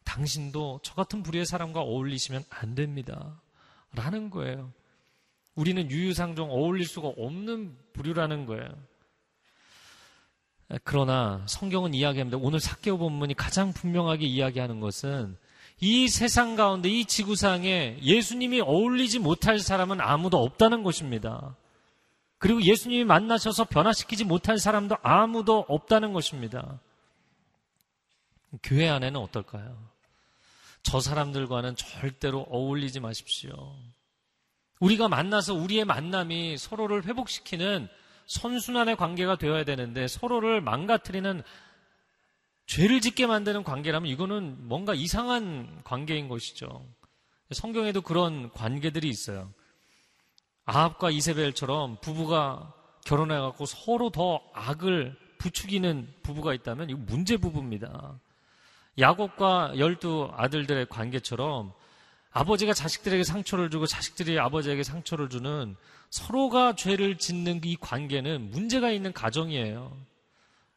당신도 0.03 0.81
저 0.83 0.93
같은 0.93 1.23
부류의 1.23 1.45
사람과 1.45 1.81
어울리시면 1.81 2.43
안 2.49 2.75
됩니다. 2.75 3.41
라는 3.93 4.29
거예요. 4.29 4.71
우리는 5.55 5.89
유유상종 5.89 6.51
어울릴 6.51 6.85
수가 6.85 7.09
없는 7.09 7.77
부류라는 7.93 8.45
거예요. 8.45 8.69
그러나 10.83 11.43
성경은 11.47 11.93
이야기합니다. 11.93 12.37
오늘 12.41 12.59
사개오 12.59 12.97
본문이 12.97 13.35
가장 13.35 13.73
분명하게 13.73 14.25
이야기하는 14.25 14.79
것은 14.79 15.37
이 15.79 16.07
세상 16.07 16.55
가운데 16.55 16.89
이 16.89 17.05
지구상에 17.05 17.99
예수님이 18.01 18.61
어울리지 18.61 19.19
못할 19.19 19.59
사람은 19.59 20.01
아무도 20.01 20.41
없다는 20.41 20.83
것입니다. 20.83 21.55
그리고 22.37 22.61
예수님이 22.61 23.03
만나셔서 23.03 23.65
변화시키지 23.65 24.23
못한 24.23 24.57
사람도 24.57 24.97
아무도 25.01 25.65
없다는 25.67 26.13
것입니다. 26.13 26.79
교회 28.61 28.89
안에는 28.89 29.19
어떨까요? 29.19 29.77
저 30.81 30.99
사람들과는 30.99 31.75
절대로 31.75 32.41
어울리지 32.49 32.99
마십시오. 32.99 33.75
우리가 34.79 35.07
만나서 35.07 35.53
우리의 35.53 35.85
만남이 35.85 36.57
서로를 36.57 37.05
회복시키는 37.05 37.87
선순환의 38.27 38.95
관계가 38.95 39.37
되어야 39.37 39.63
되는데 39.63 40.07
서로를 40.07 40.61
망가뜨리는 40.61 41.43
죄를 42.65 43.01
짓게 43.01 43.27
만드는 43.27 43.63
관계라면 43.63 44.09
이거는 44.09 44.67
뭔가 44.67 44.93
이상한 44.93 45.81
관계인 45.83 46.27
것이죠. 46.27 46.85
성경에도 47.51 48.01
그런 48.01 48.51
관계들이 48.51 49.09
있어요. 49.09 49.53
아합과 50.65 51.11
이세벨처럼 51.11 51.97
부부가 52.01 52.73
결혼해 53.05 53.37
갖고 53.37 53.65
서로 53.65 54.09
더 54.09 54.41
악을 54.53 55.17
부추기는 55.37 56.13
부부가 56.23 56.53
있다면 56.53 56.89
이거 56.89 56.99
문제 57.05 57.35
부부입니다. 57.35 58.19
야곱과 58.97 59.73
열두 59.77 60.31
아들들의 60.33 60.85
관계처럼 60.87 61.73
아버지가 62.33 62.73
자식들에게 62.73 63.23
상처를 63.23 63.69
주고 63.69 63.85
자식들이 63.85 64.39
아버지에게 64.39 64.83
상처를 64.83 65.29
주는 65.29 65.75
서로가 66.09 66.75
죄를 66.75 67.17
짓는 67.17 67.61
이 67.63 67.75
관계는 67.75 68.49
문제가 68.51 68.91
있는 68.91 69.13
가정이에요. 69.13 69.95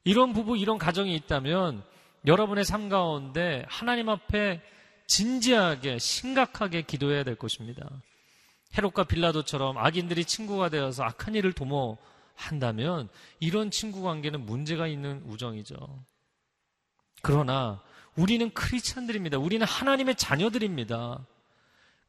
이런 0.05 0.33
부부, 0.33 0.57
이런 0.57 0.79
가정이 0.79 1.15
있다면 1.17 1.83
여러분의 2.27 2.65
삶 2.65 2.89
가운데 2.89 3.65
하나님 3.69 4.09
앞에 4.09 4.61
진지하게, 5.07 5.99
심각하게 5.99 6.83
기도해야 6.83 7.25
될 7.25 7.37
것입니다. 7.37 7.89
헤롯과 8.77 9.05
빌라도처럼 9.05 9.79
악인들이 9.79 10.25
친구가 10.25 10.69
되어서 10.69 11.05
악한 11.05 11.35
일을 11.35 11.53
도모한다면 11.53 13.09
이런 13.41 13.71
친구 13.71 14.03
관계는 14.03 14.45
문제가 14.45 14.87
있는 14.87 15.23
우정이죠. 15.27 15.77
그러나 17.23 17.81
우리는 18.17 18.51
크리스찬들입니다. 18.53 19.39
우리는 19.39 19.67
하나님의 19.67 20.17
자녀들입니다. 20.17 21.25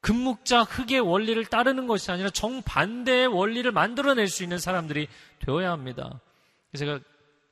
금묵자 0.08 0.64
흙의 0.64 1.02
원리를 1.02 1.44
따르는 1.48 1.86
것이 1.86 2.10
아니라 2.12 2.30
정반대의 2.30 3.28
원리를 3.28 3.70
만들어낼 3.74 4.30
수 4.30 4.42
있는 4.42 4.58
사람들이 4.58 5.10
되어야 5.40 5.70
합니다. 5.70 6.22
제가 6.78 7.02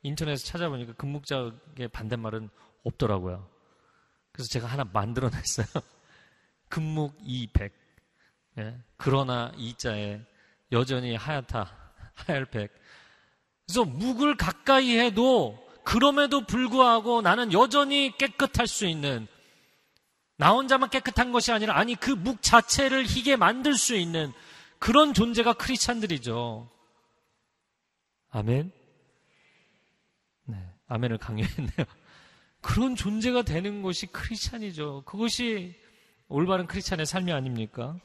인터넷에 0.02 0.42
찾아보니까 0.42 0.94
금묵자의 0.94 1.88
반대말은 1.92 2.48
없더라고요. 2.82 3.46
그래서 4.32 4.48
제가 4.48 4.68
하나 4.68 4.84
만들어냈어요. 4.90 5.66
금묵 6.70 7.18
200. 7.24 7.74
예. 8.58 8.78
그러나 8.96 9.52
이자에 9.58 10.22
여전히 10.72 11.14
하얗다. 11.14 11.76
하얄백. 12.26 12.72
그래서 13.66 13.84
묵을 13.84 14.38
가까이 14.38 14.98
해도 14.98 15.62
그럼에도 15.84 16.46
불구하고 16.46 17.20
나는 17.20 17.52
여전히 17.52 18.16
깨끗할 18.16 18.66
수 18.66 18.86
있는 18.86 19.28
나 20.36 20.50
혼자만 20.50 20.90
깨끗한 20.90 21.32
것이 21.32 21.52
아니라 21.52 21.76
아니 21.78 21.94
그 21.94 22.10
묵 22.10 22.42
자체를 22.42 23.06
희게 23.06 23.36
만들 23.36 23.74
수 23.74 23.96
있는 23.96 24.32
그런 24.78 25.14
존재가 25.14 25.54
크리스찬들이죠. 25.54 26.68
아멘. 28.30 28.70
네, 30.44 30.56
아멘을 30.88 31.18
강요했네요. 31.18 31.86
그런 32.60 32.96
존재가 32.96 33.42
되는 33.42 33.80
것이 33.82 34.06
크리스찬이죠. 34.06 35.04
그것이 35.06 35.74
올바른 36.28 36.66
크리스찬의 36.66 37.06
삶이 37.06 37.32
아닙니까? 37.32 37.96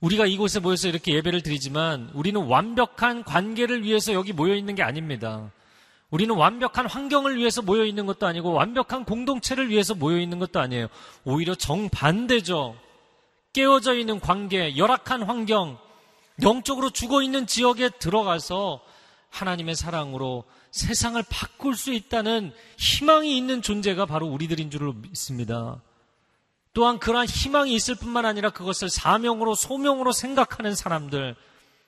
우리가 0.00 0.26
이곳에 0.26 0.60
모여서 0.60 0.88
이렇게 0.88 1.14
예배를 1.14 1.42
드리지만 1.42 2.10
우리는 2.14 2.40
완벽한 2.40 3.24
관계를 3.24 3.82
위해서 3.82 4.12
여기 4.12 4.32
모여 4.32 4.54
있는 4.54 4.74
게 4.74 4.82
아닙니다. 4.82 5.50
우리는 6.10 6.34
완벽한 6.34 6.86
환경을 6.86 7.36
위해서 7.36 7.62
모여 7.62 7.84
있는 7.84 8.06
것도 8.06 8.26
아니고 8.26 8.52
완벽한 8.52 9.04
공동체를 9.04 9.70
위해서 9.70 9.94
모여 9.94 10.18
있는 10.18 10.38
것도 10.38 10.60
아니에요. 10.60 10.88
오히려 11.24 11.54
정반대죠. 11.54 12.76
깨어져 13.52 13.94
있는 13.94 14.20
관계, 14.20 14.76
열악한 14.76 15.22
환경, 15.22 15.78
영적으로 16.42 16.90
죽어 16.90 17.22
있는 17.22 17.46
지역에 17.46 17.90
들어가서 17.90 18.80
하나님의 19.30 19.76
사랑으로 19.76 20.44
세상을 20.72 21.22
바꿀 21.28 21.76
수 21.76 21.92
있다는 21.92 22.52
희망이 22.76 23.36
있는 23.36 23.62
존재가 23.62 24.06
바로 24.06 24.26
우리들인 24.26 24.70
줄 24.70 24.92
믿습니다. 24.94 25.80
또한 26.72 26.98
그러한 26.98 27.26
희망이 27.26 27.74
있을 27.74 27.96
뿐만 27.96 28.24
아니라 28.26 28.50
그것을 28.50 28.88
사명으로 28.88 29.54
소명으로 29.54 30.12
생각하는 30.12 30.74
사람들. 30.74 31.34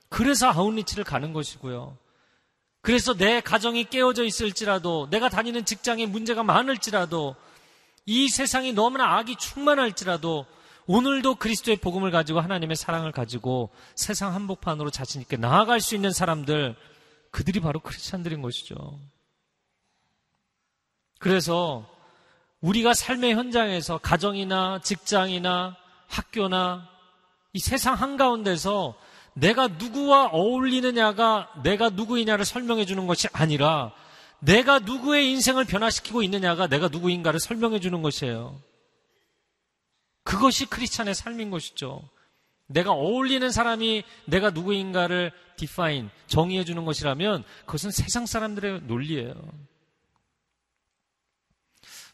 그래서 0.08 0.48
아웃리치를 0.48 1.04
가는 1.04 1.32
것이고요. 1.32 1.96
그래서 2.82 3.14
내 3.14 3.40
가정이 3.40 3.84
깨어져 3.84 4.24
있을지라도 4.24 5.08
내가 5.10 5.28
다니는 5.28 5.64
직장에 5.64 6.04
문제가 6.06 6.42
많을지라도 6.42 7.36
이 8.06 8.28
세상이 8.28 8.72
너무나 8.72 9.16
악이 9.18 9.36
충만할지라도 9.36 10.46
오늘도 10.86 11.36
그리스도의 11.36 11.76
복음을 11.76 12.10
가지고 12.10 12.40
하나님의 12.40 12.74
사랑을 12.74 13.12
가지고 13.12 13.70
세상 13.94 14.34
한복판으로 14.34 14.90
자신있게 14.90 15.36
나아갈 15.36 15.80
수 15.80 15.94
있는 15.94 16.10
사람들 16.10 16.74
그들이 17.30 17.60
바로 17.60 17.78
크리스찬들인 17.78 18.42
것이죠. 18.42 18.98
그래서 21.20 21.88
우리가 22.60 22.94
삶의 22.94 23.34
현장에서 23.34 23.98
가정이나 23.98 24.80
직장이나 24.82 25.76
학교나 26.08 26.88
이 27.52 27.60
세상 27.60 27.94
한가운데서 27.94 28.96
내가 29.34 29.68
누구와 29.68 30.26
어울리느냐가 30.26 31.50
내가 31.62 31.88
누구이냐를 31.90 32.44
설명해 32.44 32.84
주는 32.84 33.06
것이 33.06 33.28
아니라 33.32 33.92
내가 34.40 34.80
누구의 34.80 35.30
인생을 35.30 35.64
변화시키고 35.64 36.22
있느냐가 36.22 36.66
내가 36.66 36.88
누구인가를 36.88 37.40
설명해 37.40 37.80
주는 37.80 38.02
것이에요. 38.02 38.60
그것이 40.24 40.66
크리스찬의 40.66 41.14
삶인 41.14 41.50
것이죠. 41.50 42.08
내가 42.66 42.92
어울리는 42.92 43.50
사람이 43.50 44.02
내가 44.26 44.50
누구인가를 44.50 45.32
디파인, 45.56 46.10
정의해 46.26 46.64
주는 46.64 46.84
것이라면 46.84 47.44
그것은 47.66 47.90
세상 47.90 48.26
사람들의 48.26 48.82
논리예요. 48.82 49.34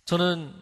저는 0.05 0.53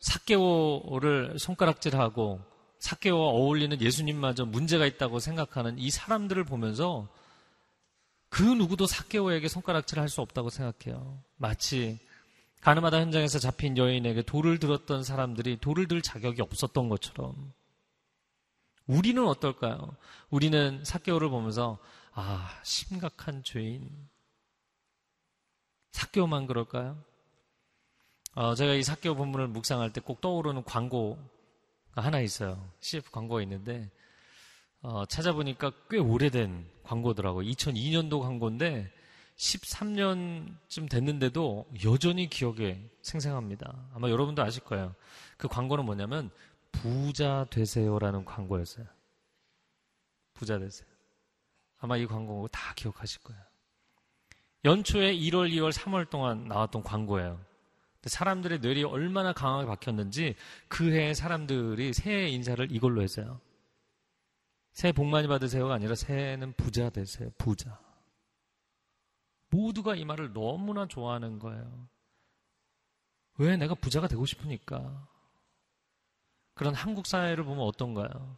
사케오를 0.00 1.38
손가락질하고 1.38 2.40
사케오와 2.80 3.28
어울리는 3.28 3.80
예수님마저 3.80 4.44
문제가 4.46 4.86
있다고 4.86 5.20
생각하는 5.20 5.78
이 5.78 5.90
사람들을 5.90 6.44
보면서 6.44 7.08
그 8.28 8.42
누구도 8.42 8.86
사케오에게 8.86 9.48
손가락질을 9.48 10.00
할 10.00 10.08
수 10.08 10.20
없다고 10.22 10.50
생각해요. 10.50 11.22
마치 11.36 11.98
가늠하다 12.62 13.00
현장에서 13.00 13.38
잡힌 13.38 13.76
여인에게 13.76 14.22
돌을 14.22 14.58
들었던 14.58 15.02
사람들이 15.04 15.58
돌을 15.60 15.88
들 15.88 16.02
자격이 16.02 16.42
없었던 16.42 16.88
것처럼 16.88 17.52
우리는 18.86 19.24
어떨까요? 19.26 19.94
우리는 20.30 20.82
사케오를 20.84 21.28
보면서 21.30 21.78
아 22.12 22.50
심각한 22.64 23.42
죄인 23.44 23.88
사케오만 25.92 26.46
그럴까요? 26.46 27.02
어, 28.34 28.54
제가 28.54 28.74
이 28.74 28.82
사케오 28.82 29.14
본문을 29.16 29.48
묵상할 29.48 29.92
때 29.92 30.00
꼭 30.00 30.20
떠오르는 30.20 30.64
광고가 30.64 31.20
하나 31.94 32.20
있어요. 32.20 32.70
CF 32.80 33.10
광고가 33.10 33.42
있는데 33.42 33.90
어, 34.82 35.04
찾아보니까 35.06 35.72
꽤 35.90 35.98
오래된 35.98 36.66
광고더라고요. 36.84 37.46
2002년도 37.50 38.20
광고인데 38.20 38.90
13년쯤 39.36 40.90
됐는데도 40.90 41.66
여전히 41.84 42.28
기억에 42.28 42.80
생생합니다. 43.02 43.88
아마 43.94 44.10
여러분도 44.10 44.42
아실 44.42 44.62
거예요. 44.64 44.94
그 45.36 45.48
광고는 45.48 45.84
뭐냐면 45.84 46.30
부자 46.72 47.46
되세요라는 47.50 48.24
광고였어요. 48.24 48.86
부자 50.34 50.58
되세요. 50.58 50.88
아마 51.78 51.96
이 51.96 52.06
광고 52.06 52.48
다 52.48 52.74
기억하실 52.74 53.22
거예요. 53.22 53.42
연초에 54.64 55.14
1월, 55.14 55.50
2월, 55.52 55.72
3월 55.72 56.10
동안 56.10 56.44
나왔던 56.44 56.82
광고예요. 56.82 57.40
사람들의 58.02 58.60
뇌리 58.60 58.82
얼마나 58.84 59.32
강하게 59.32 59.66
박혔는지 59.66 60.34
그 60.68 60.90
해에 60.92 61.14
사람들이 61.14 61.92
새해 61.92 62.28
인사를 62.28 62.70
이걸로 62.72 63.02
했어요. 63.02 63.40
새해 64.72 64.92
복 64.92 65.06
많이 65.06 65.28
받으세요가 65.28 65.74
아니라 65.74 65.94
새해는 65.94 66.54
부자 66.54 66.90
되세요. 66.90 67.30
부자. 67.36 67.78
모두가 69.50 69.96
이 69.96 70.04
말을 70.04 70.32
너무나 70.32 70.86
좋아하는 70.86 71.38
거예요. 71.38 71.88
왜 73.38 73.56
내가 73.56 73.74
부자가 73.74 74.08
되고 74.08 74.24
싶으니까. 74.24 75.08
그런 76.54 76.74
한국 76.74 77.06
사회를 77.06 77.44
보면 77.44 77.64
어떤가요? 77.64 78.36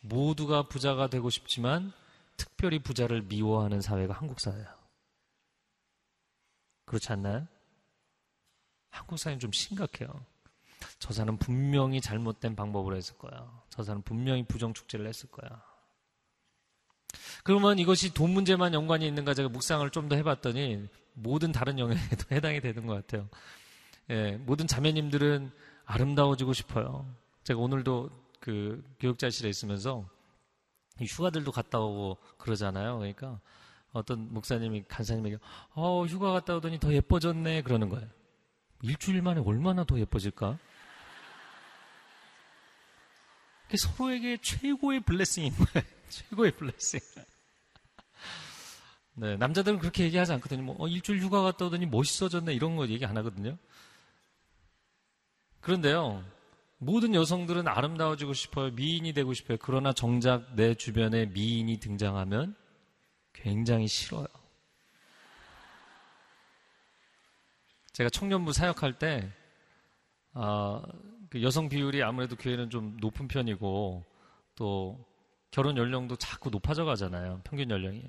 모두가 0.00 0.68
부자가 0.68 1.08
되고 1.08 1.30
싶지만 1.30 1.92
특별히 2.36 2.78
부자를 2.78 3.22
미워하는 3.22 3.80
사회가 3.80 4.12
한국 4.14 4.40
사회예요. 4.40 4.66
그렇지 6.84 7.12
않나요? 7.12 7.46
한국 8.94 9.18
사회는 9.18 9.40
좀 9.40 9.50
심각해요. 9.52 10.24
저 10.98 11.12
사람은 11.12 11.38
분명히 11.38 12.00
잘못된 12.00 12.54
방법으로 12.54 12.96
했을 12.96 13.16
거야. 13.18 13.50
저 13.68 13.82
사람은 13.82 14.02
분명히 14.02 14.44
부정축제를 14.44 15.06
했을 15.06 15.28
거야. 15.30 15.62
그러면 17.42 17.78
이것이 17.78 18.14
돈 18.14 18.30
문제만 18.30 18.72
연관이 18.74 19.06
있는가 19.06 19.34
제가 19.34 19.48
묵상을 19.48 19.88
좀 19.90 20.08
더 20.08 20.16
해봤더니 20.16 20.86
모든 21.14 21.52
다른 21.52 21.78
영역에도 21.78 22.24
해당이 22.34 22.60
되는 22.60 22.86
것 22.86 22.94
같아요. 22.94 23.28
예, 24.10 24.36
모든 24.38 24.66
자매님들은 24.66 25.50
아름다워지고 25.86 26.52
싶어요. 26.52 27.06
제가 27.44 27.60
오늘도 27.60 28.10
그 28.40 28.84
교육자실에 29.00 29.48
있으면서 29.48 30.08
휴가들도 31.00 31.50
갔다 31.52 31.80
오고 31.80 32.18
그러잖아요. 32.38 32.98
그러니까 32.98 33.40
어떤 33.92 34.32
목사님이 34.32 34.84
간사님에게 34.88 35.38
어, 35.74 36.04
휴가 36.04 36.32
갔다 36.32 36.56
오더니 36.56 36.78
더 36.78 36.92
예뻐졌네 36.92 37.62
그러는 37.62 37.88
거예요. 37.88 38.08
일주일 38.84 39.22
만에 39.22 39.40
얼마나 39.40 39.84
더 39.84 39.98
예뻐질까? 39.98 40.58
서로에게 43.76 44.36
최고의 44.42 45.00
블레싱인 45.00 45.52
거예요. 45.52 45.86
최고의 46.08 46.52
블레싱. 46.52 47.00
네, 49.14 49.36
남자들은 49.36 49.78
그렇게 49.78 50.04
얘기하지 50.04 50.32
않거든요. 50.34 50.62
뭐, 50.62 50.76
어, 50.78 50.86
일주일 50.86 51.20
휴가 51.20 51.42
갔다 51.42 51.64
오더니 51.66 51.86
멋있어졌네. 51.86 52.52
이런 52.52 52.76
거 52.76 52.86
얘기 52.88 53.04
안 53.06 53.16
하거든요. 53.16 53.56
그런데요, 55.60 56.22
모든 56.78 57.14
여성들은 57.14 57.66
아름다워지고 57.66 58.34
싶어요. 58.34 58.70
미인이 58.72 59.12
되고 59.14 59.32
싶어요. 59.32 59.56
그러나 59.60 59.92
정작 59.92 60.54
내 60.54 60.74
주변에 60.74 61.26
미인이 61.26 61.80
등장하면 61.80 62.54
굉장히 63.32 63.88
싫어요. 63.88 64.26
제가 67.94 68.10
청년부 68.10 68.52
사역할 68.52 68.98
때, 68.98 69.30
어, 70.34 70.82
그 71.30 71.42
여성 71.42 71.68
비율이 71.68 72.02
아무래도 72.02 72.36
교회는 72.36 72.68
좀 72.68 72.96
높은 73.00 73.28
편이고, 73.28 74.04
또 74.56 75.04
결혼 75.52 75.76
연령도 75.76 76.16
자꾸 76.16 76.50
높아져 76.50 76.84
가잖아요. 76.84 77.40
평균 77.44 77.70
연령이. 77.70 78.04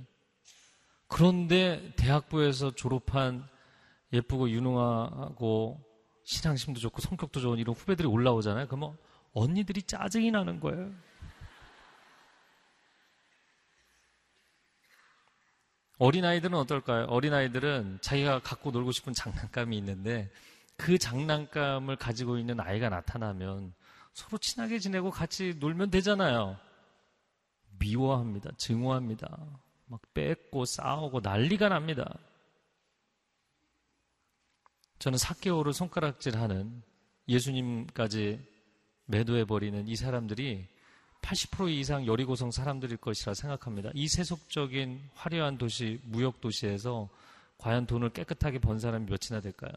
그런데 1.07 1.93
대학부에서 1.97 2.71
졸업한 2.71 3.47
예쁘고 4.11 4.49
유능하고 4.49 5.79
신앙심도 6.23 6.79
좋고 6.79 7.01
성격도 7.01 7.39
좋은 7.39 7.59
이런 7.59 7.75
후배들이 7.75 8.07
올라오잖아요. 8.07 8.65
그러면 8.65 8.97
언니들이 9.33 9.83
짜증이 9.83 10.31
나는 10.31 10.59
거예요. 10.59 10.91
어린아이들은 15.97 16.57
어떨까요? 16.57 17.05
어린아이들은 17.05 17.99
자기가 18.01 18.39
갖고 18.39 18.71
놀고 18.71 18.91
싶은 18.91 19.13
장난감이 19.13 19.77
있는데 19.77 20.29
그 20.77 20.97
장난감을 20.97 21.95
가지고 21.95 22.37
있는 22.37 22.59
아이가 22.59 22.89
나타나면 22.89 23.73
서로 24.13 24.37
친하게 24.37 24.79
지내고 24.79 25.11
같이 25.11 25.55
놀면 25.59 25.91
되잖아요. 25.91 26.57
미워합니다. 27.79 28.51
증오합니다. 28.57 29.59
막 29.87 30.01
뺏고 30.13 30.65
싸우고 30.65 31.21
난리가 31.21 31.69
납니다. 31.69 32.17
저는 34.99 35.17
사개오를 35.17 35.73
손가락질하는 35.73 36.81
예수님까지 37.27 38.41
매도해버리는 39.05 39.87
이 39.87 39.95
사람들이 39.95 40.67
80% 41.25 41.71
이상 41.71 42.05
여리 42.05 42.23
고성 42.23 42.51
사람들일 42.51 42.97
것이라 42.97 43.33
생각합니다. 43.33 43.89
이 43.95 44.07
세속적인 44.07 45.09
화려한 45.15 45.57
도시, 45.57 45.99
무역 46.03 46.39
도시에서 46.39 47.09
과연 47.57 47.87
돈을 47.87 48.11
깨끗하게 48.11 48.59
번 48.59 48.79
사람이 48.79 49.05
몇이나 49.05 49.41
될까요? 49.41 49.71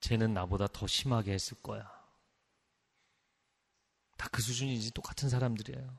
쟤는 0.00 0.34
나보다 0.34 0.66
더 0.66 0.86
심하게 0.86 1.32
했을 1.32 1.56
거야. 1.62 1.90
다 4.18 4.28
그 4.28 4.42
수준이지 4.42 4.90
똑같은 4.92 5.30
사람들이에요. 5.30 5.98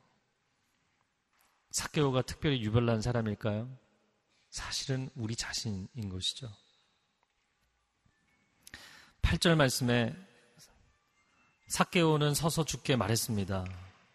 사개오가 1.72 2.22
특별히 2.22 2.62
유별난 2.62 3.02
사람일까요? 3.02 3.68
사실은 4.50 5.10
우리 5.16 5.34
자신인 5.34 6.08
것이죠. 6.08 6.48
8절 9.22 9.56
말씀에 9.56 10.14
사개오는 11.72 12.34
서서 12.34 12.66
죽게 12.66 12.96
말했습니다. 12.96 13.64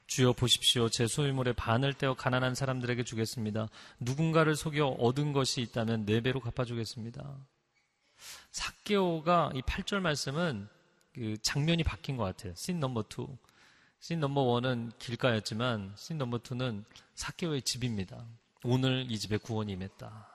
주여 0.05 0.33
보십시오. 0.33 0.89
제 0.89 1.07
소유물의 1.07 1.55
반을 1.55 1.95
떼어 1.95 2.13
가난한 2.13 2.53
사람들에게 2.53 3.03
주겠습니다. 3.03 3.67
누군가를 3.99 4.55
속여 4.55 4.85
얻은 4.99 5.33
것이 5.33 5.61
있다면 5.61 6.05
네 6.05 6.21
배로 6.21 6.39
갚아주겠습니다. 6.39 7.35
사개오가 8.51 9.49
이 9.55 9.63
8절 9.63 10.01
말씀은 10.01 10.67
그 11.15 11.37
장면이 11.41 11.83
바뀐 11.83 12.15
것 12.15 12.25
같아요. 12.25 12.53
scene 12.55 12.79
number 12.79 13.05
2. 13.09 13.25
scene 14.01 14.19
number 14.19 14.39
1은 14.43 14.95
길가였지만 14.99 15.95
scene 15.97 16.19
number 16.19 16.37
2는 16.37 16.85
삭개오의 17.15 17.63
집입니다. 17.63 18.23
오늘 18.65 19.07
이 19.09 19.17
집에 19.17 19.37
구원이 19.37 19.73
임했다. 19.73 20.29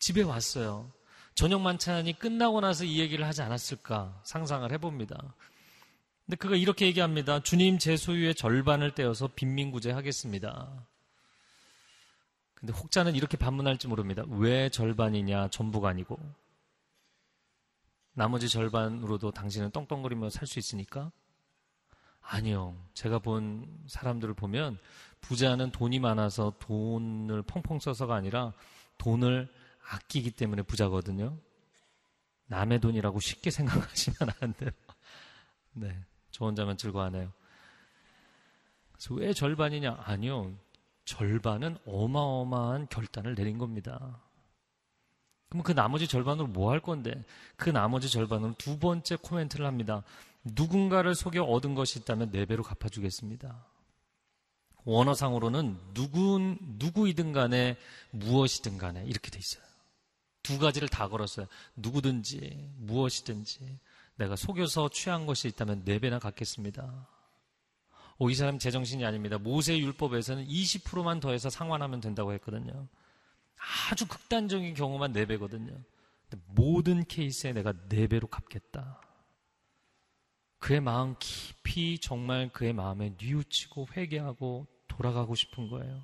집에 0.00 0.22
왔어요. 0.22 0.90
저녁 1.36 1.60
만찬이 1.60 2.18
끝나고 2.18 2.62
나서 2.62 2.82
이 2.82 2.98
얘기를 2.98 3.24
하지 3.24 3.42
않았을까 3.42 4.22
상상을 4.24 4.72
해봅니다. 4.72 5.36
근데 6.26 6.36
그가 6.36 6.56
이렇게 6.56 6.86
얘기합니다. 6.86 7.40
주님 7.40 7.78
제 7.78 7.96
소유의 7.96 8.34
절반을 8.34 8.94
떼어서 8.94 9.28
빈민구제 9.28 9.92
하겠습니다. 9.92 10.84
근데 12.54 12.72
혹자는 12.72 13.14
이렇게 13.14 13.36
반문할지 13.36 13.86
모릅니다. 13.86 14.24
왜 14.28 14.68
절반이냐 14.68 15.48
전부가 15.48 15.88
아니고 15.90 16.18
나머지 18.12 18.48
절반으로도 18.48 19.30
당신은 19.30 19.70
떵떵거리며 19.70 20.30
살 20.30 20.48
수 20.48 20.58
있으니까? 20.58 21.12
아니요. 22.20 22.76
제가 22.94 23.20
본 23.20 23.84
사람들을 23.86 24.34
보면 24.34 24.78
부자는 25.20 25.70
돈이 25.70 26.00
많아서 26.00 26.54
돈을 26.58 27.42
펑펑 27.42 27.78
써서가 27.78 28.16
아니라 28.16 28.52
돈을 28.98 29.48
아끼기 29.88 30.32
때문에 30.32 30.62
부자거든요. 30.62 31.38
남의 32.46 32.80
돈이라고 32.80 33.20
쉽게 33.20 33.50
생각하시면 33.52 34.16
안 34.40 34.54
돼요. 34.54 34.70
네. 35.72 35.96
저 36.36 36.44
혼자만 36.44 36.76
즐거워하네요. 36.76 37.32
그래서 38.92 39.14
왜 39.14 39.32
절반이냐? 39.32 40.02
아니요. 40.04 40.52
절반은 41.06 41.78
어마어마한 41.86 42.88
결단을 42.88 43.34
내린 43.34 43.56
겁니다. 43.56 44.20
그럼 45.48 45.62
그 45.62 45.72
나머지 45.72 46.06
절반으로 46.06 46.48
뭐 46.48 46.72
할 46.72 46.80
건데? 46.80 47.24
그 47.56 47.70
나머지 47.70 48.10
절반으로 48.10 48.54
두 48.58 48.78
번째 48.78 49.16
코멘트를 49.16 49.64
합니다. 49.64 50.02
누군가를 50.44 51.14
속여 51.14 51.42
얻은 51.42 51.74
것이 51.74 52.00
있다면 52.00 52.32
네 52.32 52.44
배로 52.44 52.62
갚아주겠습니다. 52.62 53.64
원어상으로는 54.84 55.78
누구, 55.94 56.56
누구이든 56.60 57.32
간에 57.32 57.78
무엇이든 58.10 58.76
간에 58.76 59.04
이렇게 59.06 59.30
돼 59.30 59.38
있어요. 59.38 59.64
두 60.42 60.58
가지를 60.58 60.88
다 60.88 61.08
걸었어요. 61.08 61.46
누구든지, 61.76 62.72
무엇이든지. 62.76 63.78
내가 64.16 64.36
속여서 64.36 64.88
취한 64.90 65.26
것이 65.26 65.48
있다면 65.48 65.84
네 65.84 65.98
배나 65.98 66.18
갚겠습니다. 66.18 67.08
오, 68.18 68.30
이 68.30 68.34
사람 68.34 68.58
제정신이 68.58 69.04
아닙니다. 69.04 69.36
모세 69.38 69.78
율법에서는 69.78 70.46
20%만 70.46 71.20
더해서 71.20 71.50
상환하면 71.50 72.00
된다고 72.00 72.32
했거든요. 72.34 72.88
아주 73.90 74.06
극단적인 74.06 74.74
경우만 74.74 75.12
네 75.12 75.26
배거든요. 75.26 75.82
모든 76.46 77.04
케이스에 77.04 77.52
내가 77.52 77.72
네 77.88 78.06
배로 78.06 78.26
갚겠다. 78.26 79.00
그의 80.58 80.80
마음 80.80 81.14
깊이 81.18 81.98
정말 81.98 82.50
그의 82.52 82.72
마음에 82.72 83.14
뉘우치고 83.18 83.88
회개하고 83.96 84.66
돌아가고 84.88 85.34
싶은 85.34 85.68
거예요. 85.68 86.02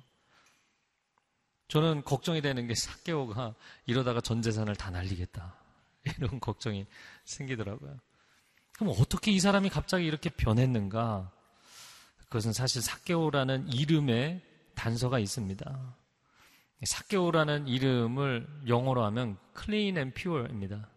저는 1.67 2.03
걱정이 2.03 2.41
되는 2.41 2.67
게 2.67 2.75
사개오가 2.75 3.55
이러다가 3.85 4.21
전 4.21 4.41
재산을 4.41 4.75
다 4.75 4.91
날리겠다. 4.91 5.62
이런 6.17 6.39
걱정이 6.39 6.85
생기더라고요. 7.25 7.97
그럼 8.73 8.93
어떻게 8.99 9.31
이 9.31 9.39
사람이 9.39 9.69
갑자기 9.69 10.05
이렇게 10.05 10.29
변했는가? 10.29 11.31
그것은 12.23 12.51
사실 12.53 12.81
사개오라는 12.81 13.71
이름의 13.71 14.41
단서가 14.75 15.19
있습니다. 15.19 15.95
사개오라는 16.83 17.67
이름을 17.67 18.63
영어로 18.67 19.05
하면 19.05 19.37
clean 19.57 19.97
and 19.97 20.19
pure입니다. 20.19 20.89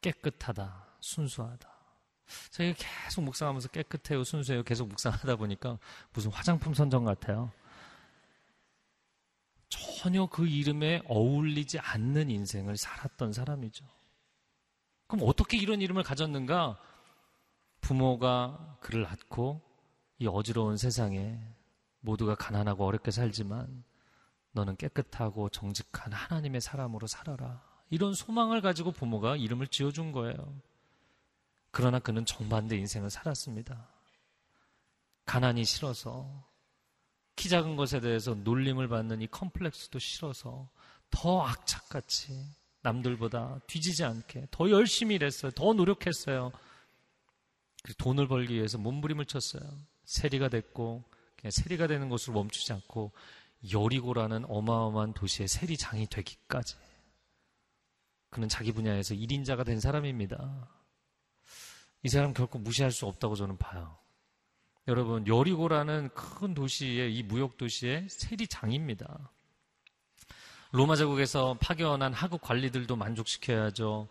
깨끗하다, 0.00 0.86
순수하다. 1.00 1.76
제가 2.50 2.74
계속 2.76 3.22
묵상하면서 3.22 3.68
깨끗해요, 3.68 4.24
순수해요, 4.24 4.62
계속 4.64 4.88
묵상하다 4.88 5.36
보니까 5.36 5.78
무슨 6.12 6.32
화장품 6.32 6.74
선정 6.74 7.04
같아요. 7.04 7.52
전혀 9.68 10.26
그 10.26 10.46
이름에 10.46 11.02
어울리지 11.06 11.78
않는 11.78 12.30
인생을 12.30 12.76
살았던 12.76 13.32
사람이죠. 13.32 13.84
그럼 15.06 15.26
어떻게 15.28 15.56
이런 15.56 15.80
이름을 15.80 16.02
가졌는가? 16.02 16.78
부모가 17.80 18.78
그를 18.80 19.02
낳고 19.02 19.60
이 20.18 20.26
어지러운 20.26 20.76
세상에 20.76 21.38
모두가 22.00 22.34
가난하고 22.34 22.84
어렵게 22.84 23.10
살지만 23.10 23.84
너는 24.52 24.76
깨끗하고 24.76 25.50
정직한 25.50 26.12
하나님의 26.12 26.60
사람으로 26.60 27.06
살아라. 27.06 27.62
이런 27.90 28.14
소망을 28.14 28.60
가지고 28.60 28.90
부모가 28.90 29.36
이름을 29.36 29.68
지어준 29.68 30.12
거예요. 30.12 30.60
그러나 31.70 31.98
그는 31.98 32.24
정반대 32.24 32.76
인생을 32.76 33.10
살았습니다. 33.10 33.88
가난이 35.26 35.64
싫어서 35.64 36.44
키 37.36 37.48
작은 37.48 37.76
것에 37.76 38.00
대해서 38.00 38.34
놀림을 38.34 38.88
받는 38.88 39.20
이 39.20 39.26
컴플렉스도 39.26 39.98
싫어서 39.98 40.68
더 41.10 41.42
악착같이 41.42 42.32
남들보다 42.86 43.60
뒤지지 43.66 44.04
않게 44.04 44.46
더 44.52 44.70
열심히 44.70 45.16
일했어요. 45.16 45.50
더 45.52 45.72
노력했어요. 45.72 46.52
돈을 47.98 48.28
벌기 48.28 48.54
위해서 48.54 48.78
몸부림을 48.78 49.26
쳤어요. 49.26 49.62
세리가 50.04 50.48
됐고 50.48 51.04
그냥 51.36 51.50
세리가 51.50 51.88
되는 51.88 52.08
것으로 52.08 52.34
멈추지 52.34 52.72
않고 52.72 53.12
여리고라는 53.72 54.44
어마어마한 54.48 55.14
도시의 55.14 55.48
세리장이 55.48 56.06
되기까지 56.06 56.76
그는 58.30 58.48
자기 58.48 58.72
분야에서 58.72 59.14
1인자가 59.14 59.64
된 59.64 59.80
사람입니다. 59.80 60.68
이 62.02 62.08
사람 62.08 62.34
결코 62.34 62.58
무시할 62.58 62.92
수 62.92 63.06
없다고 63.06 63.34
저는 63.34 63.56
봐요. 63.56 63.98
여러분, 64.86 65.26
여리고라는 65.26 66.10
큰 66.10 66.54
도시의 66.54 67.16
이 67.16 67.22
무역 67.24 67.56
도시의 67.56 68.08
세리장입니다. 68.08 69.32
로마 70.76 70.94
제국에서 70.94 71.56
파견한 71.58 72.12
하급 72.12 72.42
관리들도 72.42 72.96
만족시켜야죠. 72.96 74.08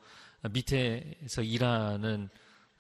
밑에서 0.49 1.43
일하는 1.43 2.28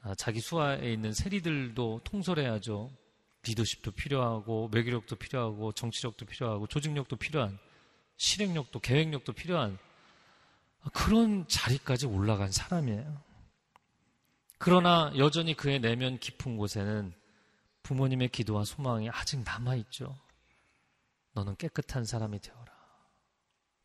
아, 0.01 0.15
자기 0.15 0.39
수하에 0.39 0.91
있는 0.91 1.13
세리들도 1.13 2.01
통솔해야죠. 2.03 2.91
리더십도 3.43 3.91
필요하고 3.91 4.71
외교력도 4.73 5.17
필요하고 5.17 5.71
정치력도 5.73 6.25
필요하고 6.25 6.65
조직력도 6.65 7.17
필요한 7.17 7.59
실행력도 8.17 8.79
계획력도 8.79 9.33
필요한 9.33 9.77
그런 10.91 11.47
자리까지 11.47 12.07
올라간 12.07 12.51
사람이에요. 12.51 13.21
그러나 14.57 15.11
여전히 15.15 15.53
그의 15.53 15.79
내면 15.79 16.17
깊은 16.17 16.57
곳에는 16.57 17.13
부모님의 17.83 18.29
기도와 18.29 18.65
소망이 18.65 19.11
아직 19.11 19.43
남아있죠. 19.43 20.17
너는 21.33 21.55
깨끗한 21.57 22.05
사람이 22.05 22.39
되어라. 22.39 22.74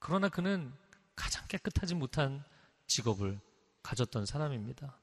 그러나 0.00 0.28
그는 0.28 0.72
가장 1.14 1.46
깨끗하지 1.46 1.94
못한 1.94 2.42
직업을 2.86 3.38
가졌던 3.82 4.26
사람입니다. 4.26 4.98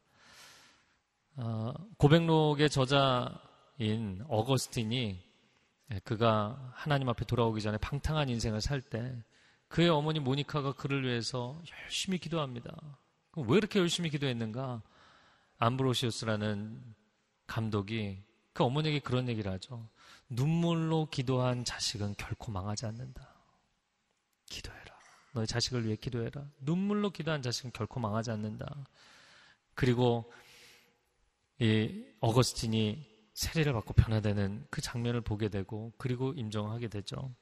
어, 1.37 1.73
고백록의 1.97 2.69
저자인 2.69 4.25
어거스틴이 4.27 5.23
그가 6.03 6.71
하나님 6.73 7.07
앞에 7.09 7.25
돌아오기 7.25 7.61
전에 7.61 7.77
방탕한 7.77 8.27
인생을 8.29 8.59
살 8.59 8.81
때 8.81 9.23
그의 9.67 9.89
어머니 9.89 10.19
모니카가 10.19 10.73
그를 10.73 11.03
위해서 11.03 11.61
열심히 11.83 12.17
기도합니다. 12.17 12.75
왜 13.35 13.57
이렇게 13.57 13.79
열심히 13.79 14.09
기도했는가? 14.09 14.81
암브로시우스라는 15.59 16.95
감독이 17.45 18.23
그 18.53 18.63
어머니에게 18.63 18.99
그런 18.99 19.27
얘기를 19.27 19.51
하죠. 19.51 19.87
눈물로 20.29 21.07
기도한 21.11 21.63
자식은 21.65 22.15
결코 22.17 22.51
망하지 22.51 22.85
않는다. 22.85 23.29
기도해라. 24.45 24.86
너의 25.37 25.45
자식을 25.45 25.85
위해 25.85 25.95
기도해라. 25.95 26.43
눈물로 26.61 27.11
기도한 27.11 27.43
자식은 27.43 27.71
결코 27.71 27.99
망하지 27.99 28.31
않는다. 28.31 28.65
그리고 29.75 30.31
이 31.59 32.03
어거스틴이 32.19 33.05
세례를 33.33 33.73
받고 33.73 33.93
변화되는 33.93 34.65
그 34.71 34.81
장면을 34.81 35.21
보게 35.21 35.49
되고 35.49 35.93
그리고 35.97 36.33
임종하게 36.33 36.87
되죠. 36.87 37.35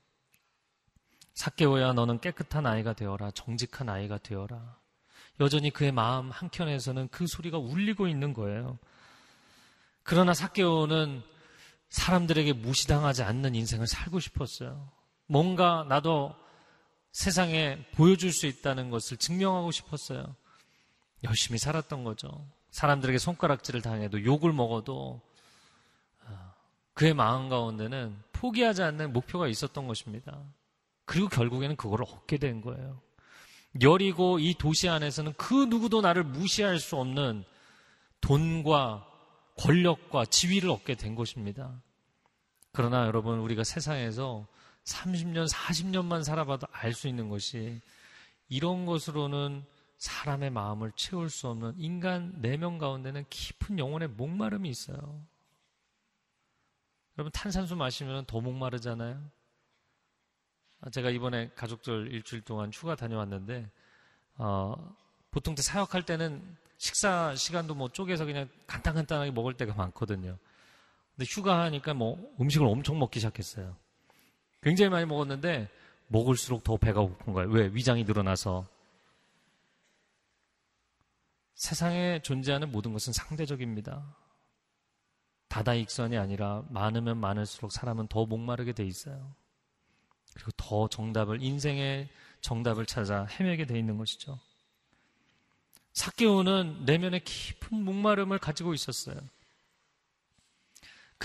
사케오야 1.36 1.94
너는 1.94 2.20
깨끗한 2.20 2.66
아이가 2.66 2.94
되어라. 2.94 3.32
정직한 3.32 3.88
아이가 3.88 4.18
되어라. 4.18 4.78
여전히 5.40 5.70
그의 5.70 5.94
마음 5.94 6.32
한켠에서는 6.32 7.08
그 7.10 7.28
소리가 7.28 7.58
울리고 7.58 8.08
있는 8.08 8.34
거예요. 8.34 8.78
그러나 10.04 10.34
사케오는 10.34 11.24
사람들에게 11.90 12.54
무시당하지 12.54 13.24
않는 13.24 13.56
인생을 13.56 13.88
살고 13.88 14.20
싶었어요. 14.20 14.92
뭔가 15.28 15.86
나도 15.88 16.36
세상에 17.16 17.80
보여줄 17.94 18.34
수 18.34 18.46
있다는 18.46 18.90
것을 18.90 19.16
증명하고 19.16 19.72
싶었어요. 19.72 20.36
열심히 21.24 21.58
살았던 21.58 22.04
거죠. 22.04 22.46
사람들에게 22.72 23.20
손가락질을 23.20 23.82
당해도 23.82 24.26
욕을 24.26 24.52
먹어도 24.52 25.22
어, 26.26 26.54
그의 26.94 27.14
마음 27.14 27.48
가운데는 27.48 28.22
포기하지 28.34 28.84
않는 28.84 29.14
목표가 29.14 29.48
있었던 29.48 29.88
것입니다. 29.88 30.38
그리고 31.06 31.30
결국에는 31.30 31.78
그걸 31.78 32.04
얻게 32.04 32.38
된 32.38 32.60
거예요. 32.60 33.00
여리고 33.82 34.38
이 34.38 34.54
도시 34.54 34.90
안에서는 34.90 35.36
그 35.38 35.54
누구도 35.54 36.02
나를 36.02 36.26
무시할 36.26 36.80
수 36.80 36.98
없는 36.98 37.46
돈과 38.20 39.08
권력과 39.58 40.26
지위를 40.26 40.70
얻게 40.70 40.96
된 40.96 41.16
것입니다. 41.16 41.82
그러나 42.74 43.06
여러분, 43.06 43.40
우리가 43.40 43.64
세상에서 43.64 44.48
30년, 44.86 45.48
40년만 45.50 46.24
살아봐도 46.24 46.68
알 46.72 46.94
수 46.94 47.08
있는 47.08 47.30
것이 47.30 47.82
이런 48.48 48.86
것으로는 48.86 49.66
사람의 49.98 50.52
마음을 50.52 50.92
채울 50.96 51.30
수 51.30 51.48
없는 51.48 51.74
인간 51.78 52.34
내면 52.42 52.78
가운데는 52.78 53.26
깊은 53.30 53.80
영혼의 53.80 54.10
목마름이 54.10 54.70
있어요. 54.70 55.26
여러분, 57.18 57.32
탄산수 57.32 57.76
마시면 57.76 58.26
더 58.26 58.42
목마르잖아요. 58.42 59.22
아, 60.82 60.90
제가 60.90 61.10
이번에 61.10 61.50
가족들 61.56 62.12
일주일 62.12 62.42
동안 62.44 62.70
휴가 62.74 62.96
다녀왔는데, 62.96 63.70
어, 64.38 64.76
보통 65.32 65.56
사역할 65.56 66.04
때는 66.04 66.58
식사 66.78 67.34
시간도 67.36 67.74
뭐 67.74 67.90
쪼개서 67.90 68.26
그냥 68.26 68.50
간단간단하게 68.68 69.32
먹을 69.32 69.56
때가 69.56 69.74
많거든요. 69.74 70.38
근데 71.16 71.26
휴가 71.28 71.62
하니까 71.64 71.94
뭐 71.94 72.36
음식을 72.40 72.68
엄청 72.68 73.00
먹기 73.00 73.20
시작했어요. 73.20 73.76
굉장히 74.66 74.90
많이 74.90 75.06
먹었는데 75.06 75.70
먹을수록 76.08 76.64
더 76.64 76.76
배가 76.76 77.02
고픈 77.02 77.34
거예요. 77.34 77.52
왜? 77.52 77.70
위장이 77.72 78.04
늘어나서. 78.04 78.68
세상에 81.54 82.20
존재하는 82.24 82.72
모든 82.72 82.92
것은 82.92 83.14
상대적입니다. 83.14 84.04
다다익선이 85.50 86.18
아니라 86.18 86.64
많으면 86.70 87.20
많을수록 87.20 87.72
사람은 87.72 88.08
더 88.08 88.26
목마르게 88.26 88.74
돼 88.74 88.84
있어요. 88.84 89.36
그리고 90.34 90.50
더 90.58 90.88
정답을, 90.88 91.44
인생의 91.44 92.10
정답을 92.42 92.88
찾아 92.88 93.26
헤매게 93.26 93.68
돼 93.68 93.78
있는 93.78 93.98
것이죠. 93.98 94.40
사케오는 95.94 96.86
내면에 96.86 97.20
깊은 97.20 97.78
목마름을 97.86 98.40
가지고 98.40 98.74
있었어요. 98.74 99.16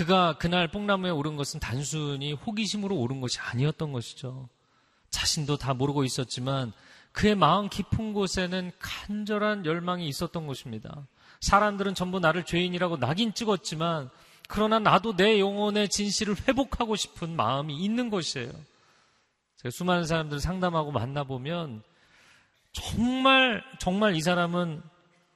그가 0.00 0.38
그날 0.38 0.66
뽕나무에 0.66 1.10
오른 1.10 1.36
것은 1.36 1.60
단순히 1.60 2.32
호기심으로 2.32 2.96
오른 2.96 3.20
것이 3.20 3.38
아니었던 3.38 3.92
것이죠. 3.92 4.48
자신도 5.10 5.58
다 5.58 5.74
모르고 5.74 6.04
있었지만 6.04 6.72
그의 7.12 7.34
마음 7.34 7.68
깊은 7.68 8.14
곳에는 8.14 8.72
간절한 8.78 9.66
열망이 9.66 10.08
있었던 10.08 10.46
것입니다. 10.46 11.06
사람들은 11.40 11.94
전부 11.94 12.18
나를 12.18 12.44
죄인이라고 12.44 12.96
낙인 12.96 13.34
찍었지만 13.34 14.08
그러나 14.48 14.78
나도 14.78 15.16
내 15.16 15.38
영혼의 15.38 15.90
진실을 15.90 16.34
회복하고 16.48 16.96
싶은 16.96 17.36
마음이 17.36 17.76
있는 17.76 18.08
것이에요. 18.08 18.50
제가 19.58 19.70
수많은 19.70 20.06
사람들 20.06 20.40
상담하고 20.40 20.92
만나보면 20.92 21.82
정말, 22.72 23.62
정말 23.78 24.16
이 24.16 24.22
사람은 24.22 24.80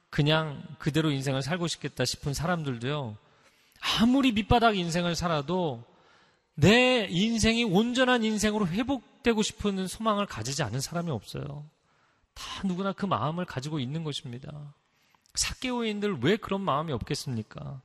그냥 0.09 0.63
그대로 0.79 1.11
인생을 1.11 1.43
살고 1.43 1.67
싶겠다 1.67 2.03
싶은 2.03 2.33
사람들도요, 2.33 3.24
아무리 3.81 4.31
밑바닥 4.31 4.77
인생을 4.77 5.15
살아도 5.15 5.83
내 6.55 7.07
인생이 7.09 7.63
온전한 7.65 8.23
인생으로 8.23 8.67
회복되고 8.67 9.41
싶은 9.41 9.87
소망을 9.87 10.25
가지지 10.25 10.63
않은 10.63 10.79
사람이 10.79 11.11
없어요. 11.11 11.65
다 12.33 12.43
누구나 12.65 12.93
그 12.93 13.05
마음을 13.05 13.45
가지고 13.45 13.79
있는 13.79 14.03
것입니다. 14.03 14.73
사개오인들 15.35 16.19
왜 16.21 16.37
그런 16.37 16.61
마음이 16.61 16.93
없겠습니까? 16.93 17.81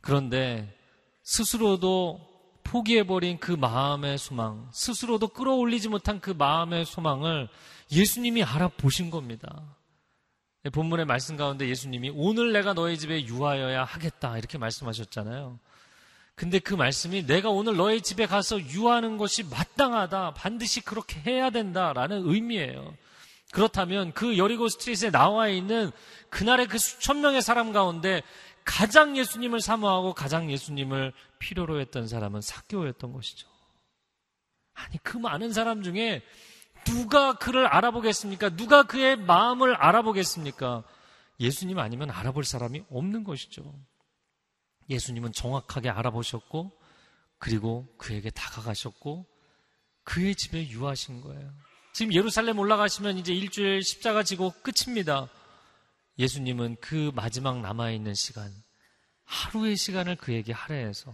그런데 0.00 0.76
스스로도 1.22 2.26
포기해버린 2.64 3.38
그 3.38 3.52
마음의 3.52 4.18
소망, 4.18 4.68
스스로도 4.72 5.28
끌어올리지 5.28 5.88
못한 5.88 6.20
그 6.20 6.30
마음의 6.30 6.84
소망을 6.84 7.48
예수님이 7.90 8.42
알아보신 8.42 9.10
겁니다. 9.10 9.76
본문의 10.70 11.06
말씀 11.06 11.36
가운데 11.36 11.68
예수님이 11.68 12.12
오늘 12.14 12.52
내가 12.52 12.74
너희 12.74 12.98
집에 12.98 13.24
유하여야 13.24 13.84
하겠다 13.84 14.38
이렇게 14.38 14.58
말씀하셨잖아요. 14.58 15.58
근데 16.34 16.60
그 16.60 16.74
말씀이 16.74 17.26
내가 17.26 17.50
오늘 17.50 17.76
너희 17.76 18.00
집에 18.00 18.26
가서 18.26 18.60
유하는 18.60 19.16
것이 19.18 19.42
마땅하다. 19.42 20.34
반드시 20.34 20.80
그렇게 20.80 21.18
해야 21.20 21.50
된다라는 21.50 22.28
의미예요. 22.28 22.94
그렇다면 23.52 24.12
그 24.12 24.38
여리고 24.38 24.68
스트릿에 24.68 25.10
나와 25.10 25.48
있는 25.48 25.90
그날의 26.30 26.68
그 26.68 26.78
수천 26.78 27.20
명의 27.22 27.42
사람 27.42 27.72
가운데 27.72 28.22
가장 28.64 29.16
예수님을 29.16 29.60
사모하고 29.60 30.12
가장 30.12 30.50
예수님을 30.50 31.12
필요로 31.38 31.80
했던 31.80 32.06
사람은 32.06 32.42
사교였던 32.42 33.12
것이죠. 33.12 33.48
아니, 34.74 34.98
그 35.02 35.16
많은 35.16 35.52
사람 35.52 35.82
중에 35.82 36.22
누가 36.88 37.34
그를 37.34 37.66
알아보겠습니까? 37.66 38.50
누가 38.56 38.82
그의 38.84 39.16
마음을 39.16 39.74
알아보겠습니까? 39.74 40.84
예수님 41.38 41.78
아니면 41.78 42.10
알아볼 42.10 42.44
사람이 42.44 42.84
없는 42.90 43.24
것이죠. 43.24 43.62
예수님은 44.88 45.32
정확하게 45.32 45.90
알아보셨고, 45.90 46.72
그리고 47.38 47.86
그에게 47.98 48.30
다가가셨고, 48.30 49.26
그의 50.02 50.34
집에 50.34 50.68
유하신 50.70 51.20
거예요. 51.20 51.52
지금 51.92 52.14
예루살렘 52.14 52.58
올라가시면 52.58 53.18
이제 53.18 53.32
일주일 53.32 53.82
십자가 53.82 54.22
지고 54.22 54.52
끝입니다. 54.62 55.28
예수님은 56.18 56.76
그 56.80 57.12
마지막 57.14 57.60
남아있는 57.60 58.14
시간, 58.14 58.50
하루의 59.24 59.76
시간을 59.76 60.16
그에게 60.16 60.52
할애해서 60.52 61.12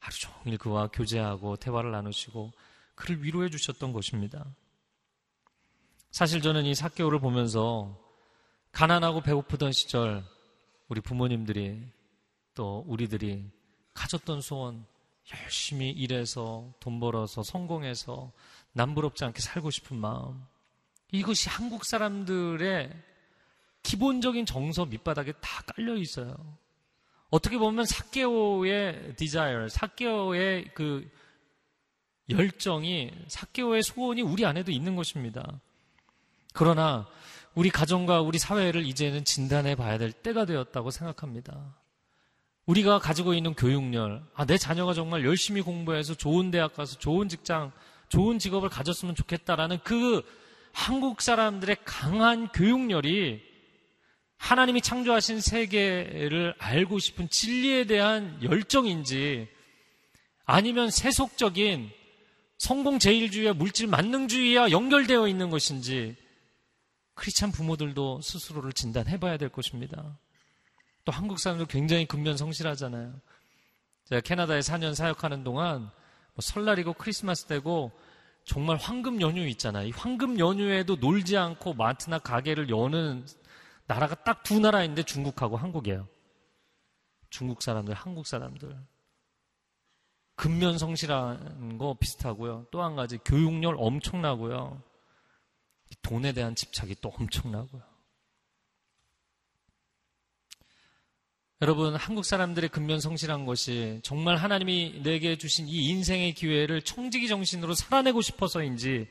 하루 0.00 0.16
종일 0.16 0.58
그와 0.58 0.88
교제하고 0.88 1.56
대화를 1.56 1.92
나누시고 1.92 2.52
그를 2.94 3.22
위로해 3.22 3.48
주셨던 3.48 3.92
것입니다. 3.92 4.44
사실 6.10 6.42
저는 6.42 6.66
이 6.66 6.74
사개오를 6.74 7.20
보면서 7.20 7.96
가난하고 8.72 9.20
배고프던 9.20 9.72
시절 9.72 10.24
우리 10.88 11.00
부모님들이 11.00 11.80
또 12.54 12.84
우리들이 12.88 13.48
가졌던 13.94 14.40
소원 14.40 14.84
열심히 15.32 15.90
일해서 15.90 16.72
돈 16.80 16.98
벌어서 16.98 17.42
성공해서 17.44 18.32
남부럽지 18.72 19.24
않게 19.24 19.40
살고 19.40 19.70
싶은 19.70 19.96
마음 19.96 20.44
이것이 21.12 21.48
한국 21.48 21.84
사람들의 21.84 22.90
기본적인 23.82 24.46
정서 24.46 24.84
밑바닥에 24.84 25.32
다 25.40 25.62
깔려 25.62 25.96
있어요. 25.96 26.36
어떻게 27.30 27.56
보면 27.56 27.86
삭개오의 27.86 29.14
desire, 29.16 29.68
삭개오의 29.68 30.72
그 30.74 31.08
열정이 32.28 33.12
삭개오의 33.28 33.82
소원이 33.82 34.22
우리 34.22 34.44
안에도 34.44 34.70
있는 34.72 34.96
것입니다. 34.96 35.60
그러나 36.52 37.06
우리 37.54 37.70
가정과 37.70 38.20
우리 38.20 38.38
사회를 38.38 38.86
이제는 38.86 39.24
진단해 39.24 39.74
봐야 39.74 39.98
될 39.98 40.12
때가 40.12 40.44
되었다고 40.44 40.90
생각합니다. 40.90 41.76
우리가 42.66 42.98
가지고 42.98 43.34
있는 43.34 43.54
교육열, 43.54 44.22
아, 44.34 44.44
내 44.44 44.56
자녀가 44.56 44.94
정말 44.94 45.24
열심히 45.24 45.60
공부해서 45.60 46.14
좋은 46.14 46.50
대학 46.50 46.74
가서 46.74 46.98
좋은 46.98 47.28
직장, 47.28 47.72
좋은 48.08 48.38
직업을 48.38 48.68
가졌으면 48.68 49.14
좋겠다라는 49.14 49.78
그 49.82 50.22
한국 50.72 51.20
사람들의 51.20 51.76
강한 51.84 52.48
교육열이 52.48 53.40
하나님이 54.36 54.80
창조하신 54.80 55.40
세계를 55.40 56.54
알고 56.58 56.98
싶은 56.98 57.28
진리에 57.28 57.84
대한 57.84 58.38
열정인지 58.42 59.48
아니면 60.46 60.90
세속적인 60.90 61.90
성공 62.56 62.98
제일주의와 62.98 63.54
물질 63.54 63.86
만능주의와 63.86 64.70
연결되어 64.70 65.28
있는 65.28 65.50
것인지 65.50 66.16
크리스찬 67.14 67.52
부모들도 67.52 68.20
스스로를 68.22 68.72
진단해 68.72 69.18
봐야 69.20 69.36
될 69.36 69.48
것입니다. 69.48 70.18
또 71.04 71.12
한국 71.12 71.38
사람들 71.38 71.66
굉장히 71.66 72.06
근면 72.06 72.36
성실하잖아요. 72.36 73.14
제가 74.04 74.20
캐나다에 74.20 74.60
4년 74.60 74.94
사역하는 74.94 75.44
동안 75.44 75.82
뭐 75.82 76.40
설날이고 76.40 76.94
크리스마스 76.94 77.46
때고 77.46 77.92
정말 78.44 78.76
황금 78.76 79.20
연휴 79.20 79.46
있잖아요. 79.48 79.86
이 79.88 79.90
황금 79.90 80.38
연휴에도 80.38 80.96
놀지 80.96 81.36
않고 81.36 81.74
마트나 81.74 82.18
가게를 82.18 82.68
여는 82.70 83.26
나라가 83.86 84.14
딱 84.14 84.42
두 84.42 84.58
나라인데 84.60 85.02
중국하고 85.02 85.56
한국이에요. 85.56 86.08
중국 87.28 87.62
사람들, 87.62 87.94
한국 87.94 88.26
사람들. 88.26 88.76
근면 90.36 90.78
성실한 90.78 91.78
거 91.78 91.94
비슷하고요. 92.00 92.66
또 92.70 92.82
한 92.82 92.96
가지 92.96 93.18
교육열 93.18 93.74
엄청나고요. 93.78 94.82
돈에 96.02 96.32
대한 96.32 96.54
집착이 96.54 96.96
또 97.00 97.10
엄청나고요. 97.10 97.82
여러분, 101.62 101.94
한국 101.94 102.24
사람들의 102.24 102.70
근면 102.70 103.00
성실한 103.00 103.44
것이 103.44 104.00
정말 104.02 104.36
하나님이 104.36 105.02
내게 105.02 105.36
주신 105.36 105.68
이 105.68 105.88
인생의 105.88 106.32
기회를 106.32 106.80
청지기 106.82 107.28
정신으로 107.28 107.74
살아내고 107.74 108.22
싶어서인지 108.22 109.08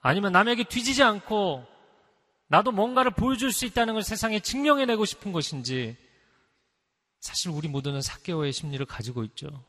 아니면 0.00 0.32
남에게 0.32 0.64
뒤지지 0.64 1.02
않고 1.02 1.66
나도 2.46 2.70
뭔가를 2.70 3.12
보여줄 3.12 3.50
수 3.50 3.66
있다는 3.66 3.94
걸 3.94 4.02
세상에 4.04 4.38
증명해내고 4.38 5.04
싶은 5.04 5.32
것인지 5.32 5.96
사실 7.18 7.50
우리 7.50 7.66
모두는 7.66 8.02
사개오의 8.02 8.52
심리를 8.52 8.84
가지고 8.86 9.24
있죠. 9.24 9.64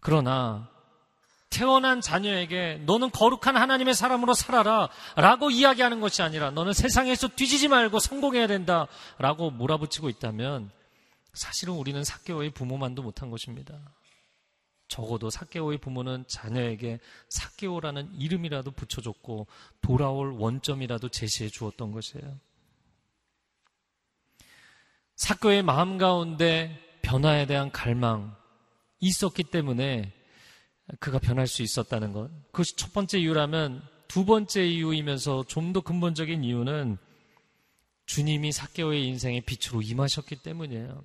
그러나 0.00 0.70
태어난 1.52 2.00
자녀에게 2.00 2.80
너는 2.86 3.10
거룩한 3.10 3.56
하나님의 3.56 3.94
사람으로 3.94 4.32
살아라 4.32 4.88
라고 5.16 5.50
이야기하는 5.50 6.00
것이 6.00 6.22
아니라 6.22 6.50
너는 6.50 6.72
세상에서 6.72 7.28
뒤지지 7.28 7.68
말고 7.68 7.98
성공해야 7.98 8.46
된다 8.46 8.88
라고 9.18 9.50
몰아붙이고 9.50 10.08
있다면 10.08 10.70
사실은 11.34 11.74
우리는 11.74 12.02
사개오의 12.02 12.50
부모만도 12.50 13.02
못한 13.02 13.30
것입니다. 13.30 13.78
적어도 14.88 15.30
사개오의 15.30 15.78
부모는 15.78 16.24
자녀에게 16.26 17.00
사개오라는 17.28 18.14
이름이라도 18.14 18.70
붙여줬고 18.72 19.46
돌아올 19.82 20.32
원점이라도 20.32 21.08
제시해 21.08 21.50
주었던 21.50 21.92
것이에요. 21.92 22.38
사개오의 25.16 25.62
마음 25.62 25.98
가운데 25.98 26.78
변화에 27.02 27.46
대한 27.46 27.70
갈망 27.70 28.34
있었기 29.00 29.44
때문에 29.44 30.12
그가 31.00 31.18
변할 31.18 31.46
수 31.46 31.62
있었다는 31.62 32.12
것. 32.12 32.30
그것이 32.50 32.76
첫 32.76 32.92
번째 32.92 33.18
이유라면 33.18 33.82
두 34.08 34.24
번째 34.24 34.66
이유이면서 34.66 35.44
좀 35.48 35.72
더 35.72 35.80
근본적인 35.80 36.44
이유는 36.44 36.98
주님이 38.06 38.52
사개오의 38.52 39.06
인생의 39.08 39.42
빛으로 39.42 39.80
임하셨기 39.80 40.36
때문이에요. 40.42 41.02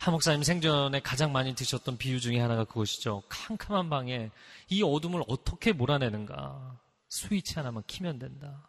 한 0.00 0.12
목사님 0.12 0.42
생전에 0.42 1.00
가장 1.00 1.32
많이 1.32 1.54
드셨던 1.54 1.98
비유 1.98 2.20
중에 2.20 2.40
하나가 2.40 2.64
그것이죠. 2.64 3.22
캄캄한 3.28 3.90
방에 3.90 4.30
이 4.70 4.82
어둠을 4.82 5.22
어떻게 5.28 5.72
몰아내는가. 5.72 6.78
스위치 7.08 7.54
하나만 7.54 7.82
키면 7.86 8.18
된다. 8.18 8.68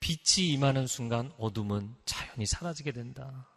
빛이 0.00 0.48
임하는 0.52 0.86
순간 0.86 1.32
어둠은 1.38 1.94
자연히 2.04 2.46
사라지게 2.46 2.92
된다. 2.92 3.48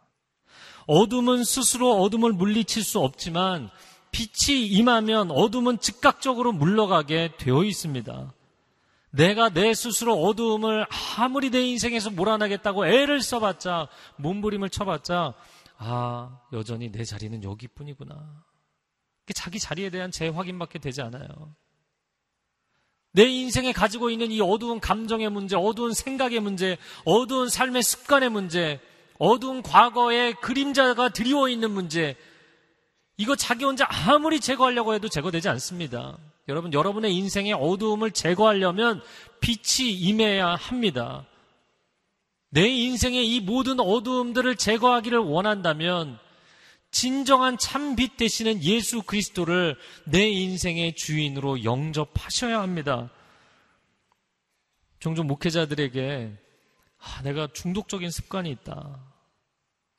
어둠은 0.86 1.44
스스로 1.44 2.00
어둠을 2.02 2.32
물리칠 2.32 2.82
수 2.82 3.00
없지만 3.00 3.70
빛이 4.10 4.66
임하면 4.66 5.30
어둠은 5.30 5.80
즉각적으로 5.80 6.52
물러가게 6.52 7.34
되어 7.38 7.64
있습니다. 7.64 8.32
내가 9.10 9.48
내 9.48 9.74
스스로 9.74 10.22
어두움을 10.22 10.86
아무리 11.16 11.50
내 11.50 11.62
인생에서 11.62 12.10
몰아내겠다고 12.10 12.86
애를 12.86 13.22
써봤자, 13.22 13.88
몸부림을 14.16 14.70
쳐봤자, 14.70 15.34
아, 15.78 16.40
여전히 16.52 16.90
내 16.90 17.04
자리는 17.04 17.42
여기뿐이구나. 17.42 18.44
자기 19.34 19.58
자리에 19.58 19.90
대한 19.90 20.10
재확인밖에 20.10 20.78
되지 20.78 21.02
않아요. 21.02 21.54
내 23.12 23.24
인생에 23.24 23.72
가지고 23.72 24.10
있는 24.10 24.30
이 24.30 24.40
어두운 24.40 24.80
감정의 24.80 25.30
문제, 25.30 25.56
어두운 25.56 25.92
생각의 25.92 26.40
문제, 26.40 26.76
어두운 27.04 27.48
삶의 27.48 27.82
습관의 27.82 28.30
문제, 28.30 28.80
어두운 29.18 29.62
과거의 29.62 30.34
그림자가 30.34 31.08
드리워 31.08 31.48
있는 31.48 31.70
문제, 31.70 32.16
이거 33.18 33.34
자기 33.34 33.64
혼자 33.64 33.86
아무리 33.90 34.40
제거하려고 34.40 34.94
해도 34.94 35.08
제거되지 35.08 35.48
않습니다. 35.48 36.16
여러분, 36.48 36.72
여러분의 36.72 37.14
인생의 37.16 37.52
어두움을 37.52 38.12
제거하려면 38.12 39.02
빛이 39.40 39.90
임해야 39.90 40.54
합니다. 40.54 41.26
내 42.50 42.66
인생의 42.66 43.28
이 43.28 43.40
모든 43.40 43.80
어두움들을 43.80 44.56
제거하기를 44.56 45.18
원한다면 45.18 46.18
진정한 46.92 47.58
참빛 47.58 48.16
되시는 48.16 48.62
예수 48.62 49.02
그리스도를 49.02 49.76
내 50.04 50.26
인생의 50.28 50.94
주인으로 50.94 51.64
영접하셔야 51.64 52.60
합니다. 52.60 53.10
종종 55.00 55.26
목회자들에게 55.26 56.32
아, 57.00 57.22
내가 57.22 57.48
중독적인 57.52 58.10
습관이 58.10 58.50
있다. 58.50 59.07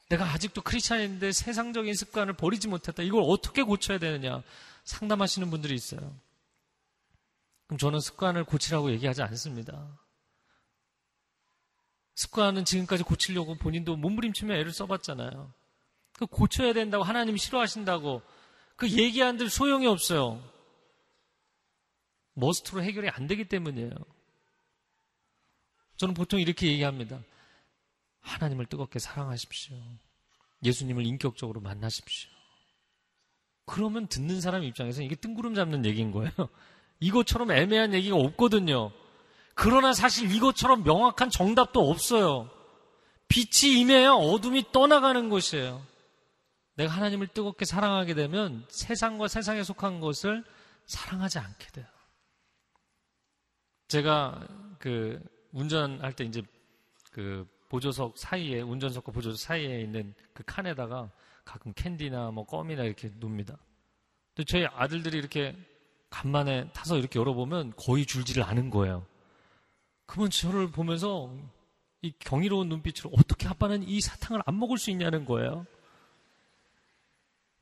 내가 0.09 0.25
아직도 0.25 0.61
크리스찬인데 0.61 1.31
세상적인 1.31 1.93
습관을 1.93 2.33
버리지 2.33 2.67
못했다. 2.67 3.03
이걸 3.03 3.23
어떻게 3.25 3.61
고쳐야 3.61 3.99
되느냐 3.99 4.41
상담하시는 4.83 5.49
분들이 5.51 5.75
있어요. 5.75 6.15
그럼 7.67 7.77
저는 7.77 7.99
습관을 7.99 8.43
고치라고 8.43 8.91
얘기하지 8.91 9.21
않습니다. 9.21 9.87
습관은 12.15 12.65
지금까지 12.65 13.03
고치려고 13.03 13.55
본인도 13.55 13.95
몸부림치며 13.95 14.55
애를 14.55 14.73
써봤잖아요. 14.73 15.53
그 16.13 16.25
고쳐야 16.25 16.73
된다고 16.73 17.03
하나님이 17.03 17.37
싫어하신다고 17.37 18.23
그 18.75 18.89
얘기한들 18.89 19.49
소용이 19.49 19.85
없어요. 19.85 20.43
머스트로 22.33 22.81
해결이 22.81 23.09
안 23.09 23.27
되기 23.27 23.47
때문이에요. 23.47 23.91
저는 25.97 26.15
보통 26.15 26.39
이렇게 26.39 26.67
얘기합니다. 26.67 27.21
하나님을 28.29 28.65
뜨겁게 28.67 28.99
사랑하십시오. 28.99 29.75
예수님을 30.63 31.05
인격적으로 31.05 31.61
만나십시오. 31.61 32.29
그러면 33.65 34.07
듣는 34.07 34.41
사람 34.41 34.63
입장에서 34.63 35.01
이게 35.01 35.15
뜬구름 35.15 35.55
잡는 35.55 35.85
얘기인 35.85 36.11
거예요. 36.11 36.31
이것처럼 36.99 37.51
애매한 37.51 37.93
얘기가 37.93 38.15
없거든요. 38.15 38.91
그러나 39.53 39.93
사실 39.93 40.33
이것처럼 40.33 40.83
명확한 40.83 41.29
정답도 41.29 41.89
없어요. 41.89 42.49
빛이 43.27 43.79
임해야 43.79 44.11
어둠이 44.13 44.71
떠나가는 44.71 45.29
것이에요. 45.29 45.85
내가 46.75 46.91
하나님을 46.93 47.27
뜨겁게 47.27 47.65
사랑하게 47.65 48.13
되면 48.15 48.65
세상과 48.69 49.27
세상에 49.27 49.63
속한 49.63 49.99
것을 49.99 50.43
사랑하지 50.85 51.39
않게 51.39 51.67
돼요. 51.71 51.85
제가 53.89 54.47
그 54.79 55.21
운전할 55.51 56.13
때 56.13 56.23
이제 56.23 56.41
그 57.11 57.47
보조석 57.69 58.17
사이에 58.17 58.61
운전석과 58.61 59.11
보조석 59.11 59.39
사이에 59.39 59.81
있는 59.81 60.13
그 60.33 60.43
칸에다가 60.45 61.09
가끔 61.45 61.73
캔디나 61.73 62.31
뭐 62.31 62.45
껌이나 62.45 62.83
이렇게 62.83 63.09
놉니다. 63.19 63.57
근데 64.35 64.45
저희 64.47 64.65
아들들이 64.65 65.17
이렇게 65.17 65.55
간만에 66.09 66.71
타서 66.73 66.97
이렇게 66.97 67.19
열어보면 67.19 67.73
거의 67.77 68.05
줄지를 68.05 68.43
않은 68.43 68.69
거예요. 68.69 69.05
그러면 70.05 70.31
저를 70.31 70.71
보면서 70.71 71.31
이 72.01 72.11
경이로운 72.17 72.69
눈빛으로 72.69 73.11
어떻게 73.17 73.47
아빠는 73.47 73.83
이 73.83 74.01
사탕을 74.01 74.41
안 74.45 74.57
먹을 74.57 74.77
수 74.77 74.89
있냐는 74.89 75.25
거예요. 75.25 75.65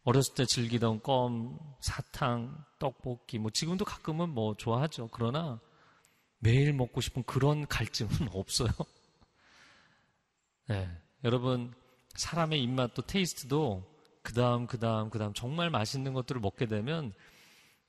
어렸을 0.03 0.35
때 0.35 0.45
즐기던 0.45 1.01
껌, 1.01 1.59
사탕, 1.81 2.63
떡볶이, 2.79 3.39
뭐 3.39 3.51
지금도 3.51 3.83
가끔은 3.83 4.29
뭐 4.29 4.55
좋아하죠. 4.55 5.09
그러나 5.11 5.59
매일 6.39 6.71
먹고 6.71 7.01
싶은 7.01 7.23
그런 7.23 7.67
갈증은 7.67 8.09
없어요. 8.31 8.69
네. 10.67 10.89
여러분, 11.23 11.73
사람의 12.15 12.61
입맛도 12.63 13.03
테이스트도 13.03 13.83
그 14.21 14.33
다음, 14.33 14.67
그 14.67 14.77
다음, 14.79 15.09
그 15.09 15.19
다음 15.19 15.33
정말 15.33 15.69
맛있는 15.69 16.13
것들을 16.13 16.41
먹게 16.41 16.65
되면 16.65 17.13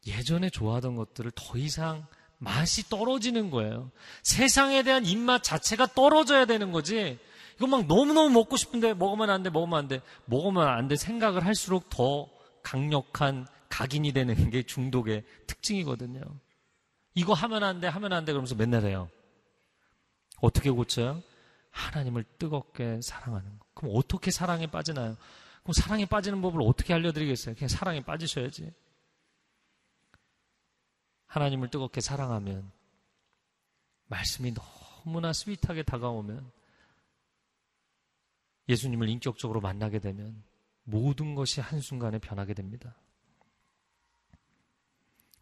예전에 0.07 0.51
좋아하던 0.51 0.95
것들을 0.95 1.33
더 1.35 1.59
이상 1.59 2.07
맛이 2.39 2.89
떨어지는 2.89 3.51
거예요. 3.51 3.91
세상에 4.23 4.83
대한 4.85 5.05
입맛 5.05 5.43
자체가 5.43 5.87
떨어져야 5.89 6.45
되는 6.45 6.71
거지. 6.71 7.19
이거 7.57 7.67
막 7.67 7.87
너무너무 7.87 8.31
먹고 8.31 8.57
싶은데 8.57 8.95
먹으면 8.95 9.31
안 9.31 9.43
돼, 9.43 9.51
먹으면 9.51 9.79
안 9.79 9.89
돼. 9.89 10.01
먹으면 10.27 10.69
안 10.69 10.87
돼 10.87 10.95
생각을 10.95 11.45
할수록 11.45 11.91
더 11.91 12.29
강력한 12.63 13.47
각인이 13.69 14.13
되는 14.13 14.51
게 14.51 14.63
중독의 14.63 15.25
특징이거든요. 15.49 16.21
이거 17.15 17.33
하면 17.33 17.65
안 17.65 17.81
돼, 17.81 17.89
하면 17.89 18.13
안 18.13 18.25
돼, 18.25 18.33
그러면서 18.33 18.55
맨날 18.55 18.85
해요. 18.85 19.09
어떻게 20.41 20.71
고쳐요? 20.71 21.21
하나님을 21.71 22.25
뜨겁게 22.39 23.01
사랑하는 23.03 23.59
거. 23.59 23.67
그럼 23.75 23.93
어떻게 23.97 24.31
사랑에 24.31 24.67
빠지나요? 24.67 25.17
그럼 25.63 25.73
사랑에 25.73 26.07
빠지는 26.07 26.41
법을 26.43 26.63
어떻게 26.63 26.95
알려드리겠어요? 26.95 27.55
그냥 27.55 27.69
사랑에 27.69 28.03
빠지셔야지. 28.03 28.73
하나님을 31.27 31.69
뜨겁게 31.69 32.01
사랑하면 32.01 32.71
말씀이 34.07 34.55
너무나 34.55 35.33
스윗하게 35.33 35.83
다가오면 35.83 36.51
예수님을 38.69 39.09
인격적으로 39.09 39.61
만나게 39.61 39.99
되면 39.99 40.43
모든 40.85 41.35
것이 41.35 41.61
한순간에 41.61 42.19
변하게 42.19 42.55
됩니다. 42.55 42.97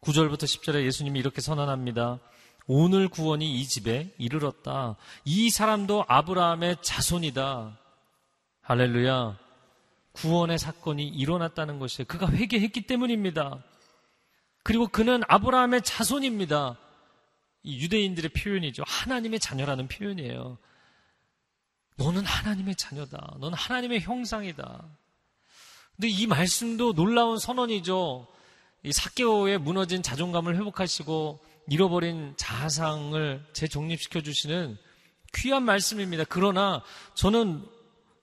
9절부터 0.01 0.43
10절에 0.43 0.85
예수님이 0.85 1.19
이렇게 1.19 1.41
선언합니다. 1.41 2.21
오늘 2.67 3.09
구원이 3.09 3.61
이 3.61 3.65
집에 3.67 4.13
이르렀다. 4.19 4.97
이 5.25 5.51
사람도 5.51 6.05
아브라함의 6.09 6.79
자손이다. 6.83 7.79
할렐루야. 8.63 9.39
구원의 10.13 10.59
사건이 10.59 11.07
일어났다는 11.07 11.79
것이에요. 11.79 12.07
그가 12.07 12.29
회개했기 12.31 12.83
때문입니다. 12.83 13.63
그리고 14.63 14.89
그는 14.89 15.23
아브라함의 15.29 15.83
자손입니다. 15.83 16.77
유대인들의 17.65 18.31
표현이죠. 18.31 18.83
하나님의 18.87 19.39
자녀라는 19.39 19.87
표현이에요. 19.89 20.59
너는 21.97 22.25
하나님의 22.25 22.75
자녀다. 22.77 23.37
너는 23.39 23.57
하나님의 23.57 24.01
형상이다. 24.01 24.85
근데 25.95 26.09
이 26.09 26.27
말씀도 26.27 26.95
놀라운 26.95 27.39
선언이죠. 27.39 28.27
이 28.83 28.93
사개오의 28.93 29.59
무너진 29.59 30.03
자존감을 30.03 30.57
회복하시고 30.57 31.46
잃어버린 31.69 32.35
자상을 32.37 33.45
재정립시켜 33.53 34.21
주시는 34.21 34.79
귀한 35.35 35.65
말씀입니다. 35.65 36.25
그러나 36.29 36.83
저는 37.15 37.67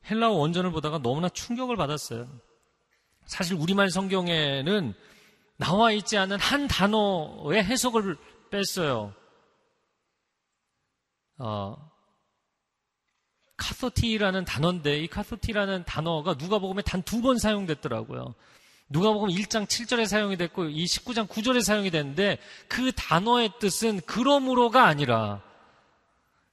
헬라어 0.10 0.32
원전을 0.32 0.72
보다가 0.72 1.00
너무나 1.00 1.30
충격을 1.30 1.76
받았어요. 1.76 2.28
사실 3.26 3.56
우리말 3.56 3.90
성경에는 3.90 4.94
나와 5.58 5.92
있지 5.92 6.18
않은 6.18 6.40
한 6.40 6.68
단어의 6.68 7.64
해석을 7.64 8.18
뺐어요. 8.50 9.14
어, 11.38 11.76
카서티라는 13.58 14.46
단어인데 14.46 15.00
이 15.00 15.08
카서티라는 15.08 15.86
단어가 15.86 16.34
누가복음에 16.34 16.82
단 16.82 17.02
두 17.04 17.22
번 17.22 17.38
사용됐더라고요. 17.38 18.36
누가복음 18.90 19.30
1장 19.30 19.66
7절에 19.66 20.06
사용이 20.06 20.38
됐고 20.38 20.66
이 20.66 20.86
19장 20.86 21.28
9절에 21.28 21.62
사용이 21.64 21.90
됐는데 21.90 22.38
그 22.68 22.92
단어의 22.92 23.54
뜻은 23.60 24.02
그러므로가 24.06 24.86
아니라 24.86 25.42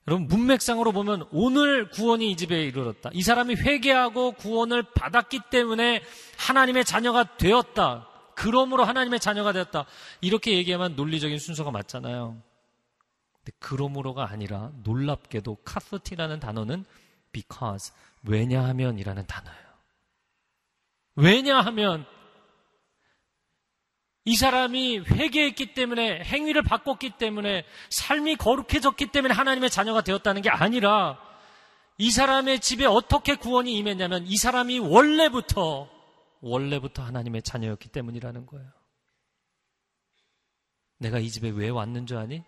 여러분 0.09 0.27
문맥상으로 0.27 0.93
보면 0.93 1.29
오늘 1.31 1.89
구원이 1.91 2.31
이 2.31 2.37
집에 2.37 2.65
이르렀다. 2.65 3.11
이 3.13 3.23
사람이 3.23 3.57
회개하고 3.57 4.33
구원을 4.33 4.83
받았기 4.95 5.41
때문에 5.51 6.03
하나님의 6.39 6.85
자녀가 6.85 7.37
되었다. 7.37 8.09
그러므로 8.35 8.85
하나님의 8.85 9.21
자녀가 9.21 9.53
되었다. 9.53 9.85
이렇게 10.21 10.55
얘기하면 10.55 10.97
논리적인 10.97 11.39
순서가 11.39 11.71
맞잖아요. 11.71 12.41
근데 13.37 13.53
그러므로가 13.59 14.31
아니라 14.31 14.71
놀랍게도 14.83 15.59
카서티라는 15.65 16.41
단어는 16.41 16.85
because 17.33 17.93
왜냐하면이라는 18.23 19.27
단어예요. 19.27 19.71
왜냐하면 21.17 22.07
이 24.31 24.37
사람이 24.37 25.01
회개했기 25.01 25.75
때문에 25.75 26.23
행위를 26.23 26.63
바꿨기 26.63 27.19
때문에 27.19 27.65
삶이 27.89 28.37
거룩해졌기 28.37 29.07
때문에 29.07 29.35
하나님의 29.35 29.71
자녀가 29.71 30.03
되었다는 30.03 30.41
게 30.41 30.49
아니라 30.49 31.19
이 31.99 32.13
사람의 32.13 32.61
집에 32.61 32.87
어떻게 32.87 33.35
구원이 33.35 33.77
임했냐면 33.77 34.25
이 34.29 34.37
사람이 34.37 34.79
원래부터 34.79 35.91
원래부터 36.43 37.03
하나님의 37.03 37.43
자녀였기 37.43 37.89
때문이라는 37.89 38.47
거예요. 38.47 38.71
내가 40.99 41.19
이 41.19 41.29
집에 41.29 41.51
왜 41.51 41.69
왔는 41.69 42.07
줄 42.07 42.19
아니? 42.19 42.45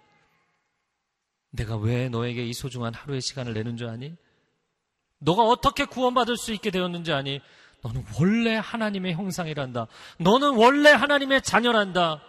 내가 1.51 1.77
왜 1.77 2.09
너에게 2.09 2.47
이 2.47 2.53
소중한 2.53 2.95
하루의 2.95 3.21
시간을 3.21 3.55
내는 3.55 3.77
줄 3.77 3.89
아니? 3.89 4.15
너가 5.19 5.43
어떻게 5.43 5.85
구원받을 5.85 6.37
수 6.37 6.53
있게 6.53 6.71
되었는지 6.71 7.13
아니? 7.13 7.41
너는 7.83 8.05
원래 8.19 8.57
하나님의 8.57 9.15
형상이란다. 9.15 9.87
너는 10.19 10.55
원래 10.57 10.91
하나님의 10.91 11.43
자녀란다. 11.43 12.23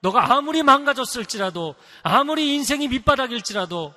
너가 0.00 0.34
아무리 0.34 0.62
망가졌을지라도, 0.62 1.74
아무리 2.02 2.54
인생이 2.54 2.88
밑바닥일지라도, 2.88 3.94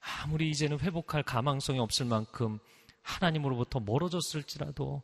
아무리 0.00 0.48
이제는 0.48 0.80
회복할 0.80 1.22
가망성이 1.22 1.78
없을 1.78 2.06
만큼 2.06 2.58
하나님으로부터 3.02 3.80
멀어졌을지라도, 3.80 5.02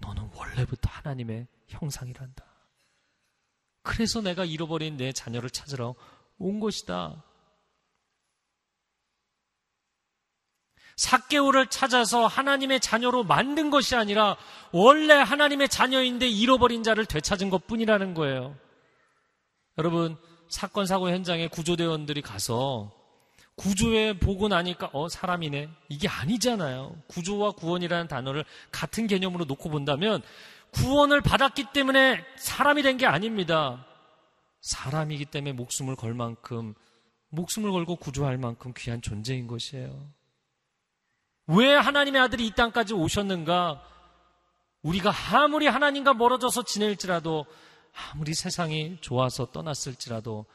너는 0.00 0.28
원래부터 0.34 0.90
하나님의 0.90 1.46
형상이란다. 1.68 2.44
그래서 3.82 4.20
내가 4.20 4.44
잃어버린 4.44 4.96
내 4.98 5.12
자녀를 5.12 5.48
찾으러 5.48 5.94
온 6.38 6.60
것이다. 6.60 7.22
사개오를 10.96 11.66
찾아서 11.68 12.26
하나님의 12.26 12.80
자녀로 12.80 13.24
만든 13.24 13.70
것이 13.70 13.96
아니라 13.96 14.36
원래 14.72 15.14
하나님의 15.14 15.68
자녀인데 15.68 16.28
잃어버린 16.28 16.82
자를 16.82 17.04
되찾은 17.06 17.50
것 17.50 17.66
뿐이라는 17.66 18.14
거예요. 18.14 18.56
여러분, 19.78 20.16
사건, 20.48 20.86
사고 20.86 21.08
현장에 21.10 21.48
구조대원들이 21.48 22.22
가서 22.22 22.92
구조에 23.56 24.18
보고 24.18 24.48
나니까, 24.48 24.90
어, 24.92 25.08
사람이네. 25.08 25.68
이게 25.88 26.08
아니잖아요. 26.08 26.96
구조와 27.08 27.52
구원이라는 27.52 28.08
단어를 28.08 28.44
같은 28.72 29.06
개념으로 29.06 29.44
놓고 29.44 29.70
본다면 29.70 30.22
구원을 30.72 31.20
받았기 31.20 31.66
때문에 31.72 32.24
사람이 32.36 32.82
된 32.82 32.96
게 32.98 33.06
아닙니다. 33.06 33.86
사람이기 34.60 35.26
때문에 35.26 35.52
목숨을 35.52 35.94
걸 35.94 36.14
만큼, 36.14 36.74
목숨을 37.30 37.70
걸고 37.70 37.96
구조할 37.96 38.38
만큼 38.38 38.72
귀한 38.76 39.02
존재인 39.02 39.46
것이에요. 39.46 40.08
왜 41.46 41.74
하나님의 41.74 42.20
아들이 42.20 42.46
이 42.46 42.50
땅까지 42.52 42.94
오셨는가? 42.94 43.82
우리가 44.82 45.12
아무리 45.32 45.66
하나님과 45.66 46.14
멀어져서 46.14 46.64
지낼지라도 46.64 47.46
아무리 47.92 48.34
세상이 48.34 48.98
좋아서 49.00 49.50
떠났을지라도 49.52 50.46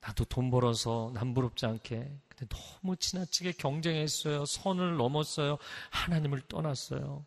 나도 0.00 0.24
돈 0.24 0.50
벌어서 0.50 1.10
남부럽지 1.14 1.66
않게 1.66 2.18
근데 2.28 2.46
너무 2.48 2.96
지나치게 2.96 3.52
경쟁했어요. 3.52 4.46
선을 4.46 4.96
넘었어요. 4.96 5.58
하나님을 5.90 6.40
떠났어요. 6.48 7.24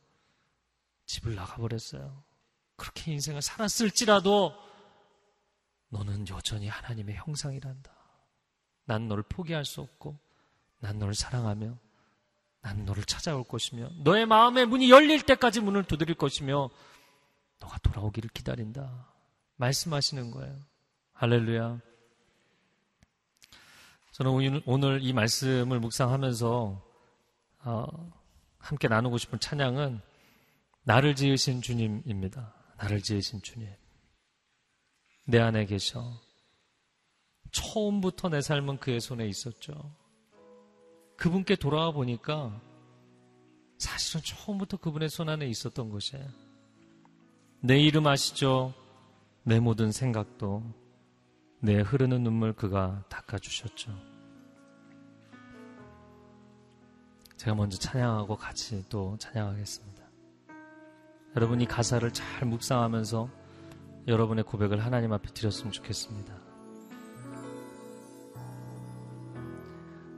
집을 1.05 1.35
나가버렸어요. 1.35 2.23
그렇게 2.75 3.11
인생을 3.11 3.41
살았을지라도 3.41 4.53
너는 5.89 6.27
여전히 6.29 6.67
하나님의 6.67 7.15
형상이란다. 7.15 7.93
난 8.85 9.07
너를 9.07 9.23
포기할 9.23 9.63
수 9.63 9.81
없고 9.81 10.17
난 10.79 10.97
너를 10.97 11.13
사랑하며 11.13 11.77
난 12.63 12.85
너를 12.85 13.03
찾아올 13.03 13.43
것이며 13.43 13.89
너의 14.03 14.25
마음의 14.25 14.65
문이 14.65 14.89
열릴 14.89 15.21
때까지 15.21 15.59
문을 15.59 15.83
두드릴 15.83 16.15
것이며 16.15 16.69
너가 17.59 17.77
돌아오기를 17.79 18.29
기다린다. 18.33 19.13
말씀하시는 19.57 20.31
거예요. 20.31 20.57
할렐루야. 21.11 21.79
저는 24.13 24.61
오늘 24.65 25.03
이 25.03 25.11
말씀을 25.11 25.79
묵상하면서 25.81 26.81
어, 27.65 27.85
함께 28.59 28.87
나누고 28.87 29.17
싶은 29.17 29.39
찬양은 29.39 30.01
나를 30.83 31.15
지으신 31.15 31.61
주님입니다. 31.61 32.53
나를 32.77 33.01
지으신 33.01 33.41
주님. 33.41 33.69
내 35.25 35.39
안에 35.39 35.65
계셔. 35.65 36.01
처음부터 37.51 38.29
내 38.29 38.39
삶은 38.41 38.79
그의 38.79 39.01
손에 39.01 39.27
있었죠. 39.27 39.93
그분께 41.17 41.55
돌아와 41.55 41.91
보니까 41.91 42.59
사실은 43.77 44.21
처음부터 44.23 44.77
그분의 44.77 45.09
손 45.09 45.29
안에 45.29 45.47
있었던 45.47 45.89
것이에요. 45.89 46.25
내 47.59 47.79
이름 47.79 48.07
아시죠? 48.07 48.73
내 49.43 49.59
모든 49.59 49.91
생각도 49.91 50.63
내 51.59 51.79
흐르는 51.79 52.23
눈물 52.23 52.53
그가 52.53 53.03
닦아주셨죠. 53.09 53.91
제가 57.37 57.55
먼저 57.55 57.77
찬양하고 57.77 58.37
같이 58.37 58.85
또 58.89 59.17
찬양하겠습니다. 59.17 60.03
여러분 61.35 61.61
이 61.61 61.65
가사를 61.65 62.09
잘 62.11 62.47
묵상하면서 62.47 63.29
여러분의 64.07 64.43
고백을 64.43 64.83
하나님 64.83 65.13
앞에 65.13 65.33
드렸으면 65.33 65.71
좋겠습니다. 65.71 66.42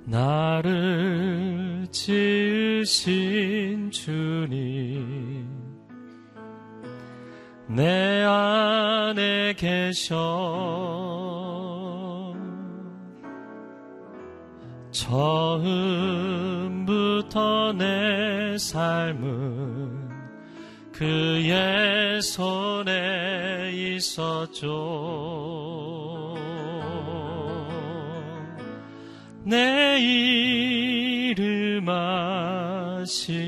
나를 0.07 1.87
지으신 1.91 3.89
주님 3.89 5.47
내 7.67 8.23
안에 8.23 9.53
계셔 9.53 10.13
처음부터 14.91 16.13
내 17.73 18.59
삶은 18.59 20.05
그의 20.91 22.21
손에 22.21 23.71
있었죠 23.73 24.65
내 29.45 29.99
이름 29.99 31.87
아시죠. 32.97 33.43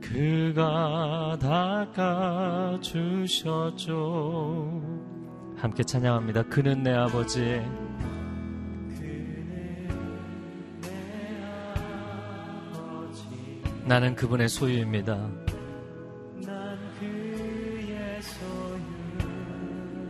그가 0.00 1.36
닦아주셨죠. 2.76 3.42
함께 5.56 5.82
찬양합니다. 5.82 6.44
그는 6.44 6.84
내 6.84 6.92
아버지 6.92 7.60
나는 13.86 14.14
그분의 14.16 14.48
소유입니다. 14.48 15.28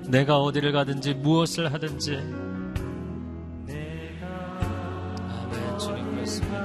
내가 0.09 0.39
어디를 0.39 0.73
가든지 0.73 1.13
무엇을 1.15 1.73
하든지 1.73 2.17
아멘 5.29 5.79
주님 5.79 6.15
그렇습니다. 6.15 6.57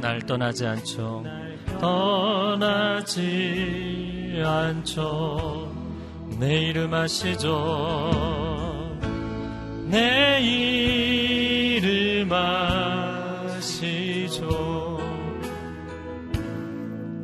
날 0.00 0.20
떠나지 0.24 0.66
않죠. 0.66 1.22
떠나지 1.80 3.22
않죠. 4.42 5.70
내 6.38 6.68
이름 6.68 6.94
아시죠. 6.94 8.10
내 9.90 10.40
이름 10.40 12.32
아시죠. 12.32 12.75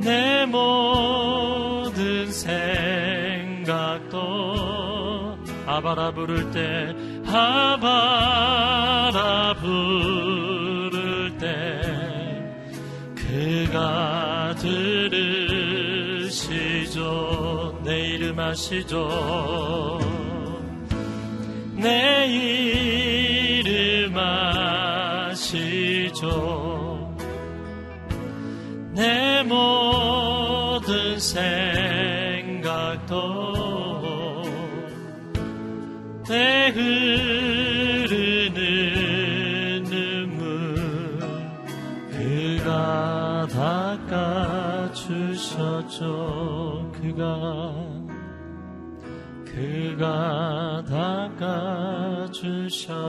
내 0.03 0.45
모든 0.47 2.31
생각도 2.33 4.19
아바라 5.65 6.11
부를 6.13 6.51
때 6.51 6.93
아바라 7.25 7.95
부를 9.61 11.39
때 11.39 11.47
그가 13.15 14.57
들으시죠. 14.59 16.43
내 17.85 18.09
이름 18.09 18.41
아시죠? 18.41 20.01
내 21.77 22.27
이름 23.61 24.19
아시죠? 25.29 25.93
내 28.95 29.43
모든 29.45 29.92
생각도 31.23 33.13
내 36.29 36.69
흐르는 36.71 38.55
눈물 39.85 40.75
그가 42.11 43.47
닦아주셨죠. 44.09 45.23
그가 46.93 47.23
그가 49.45 50.83
닦아주셨죠 52.29 53.03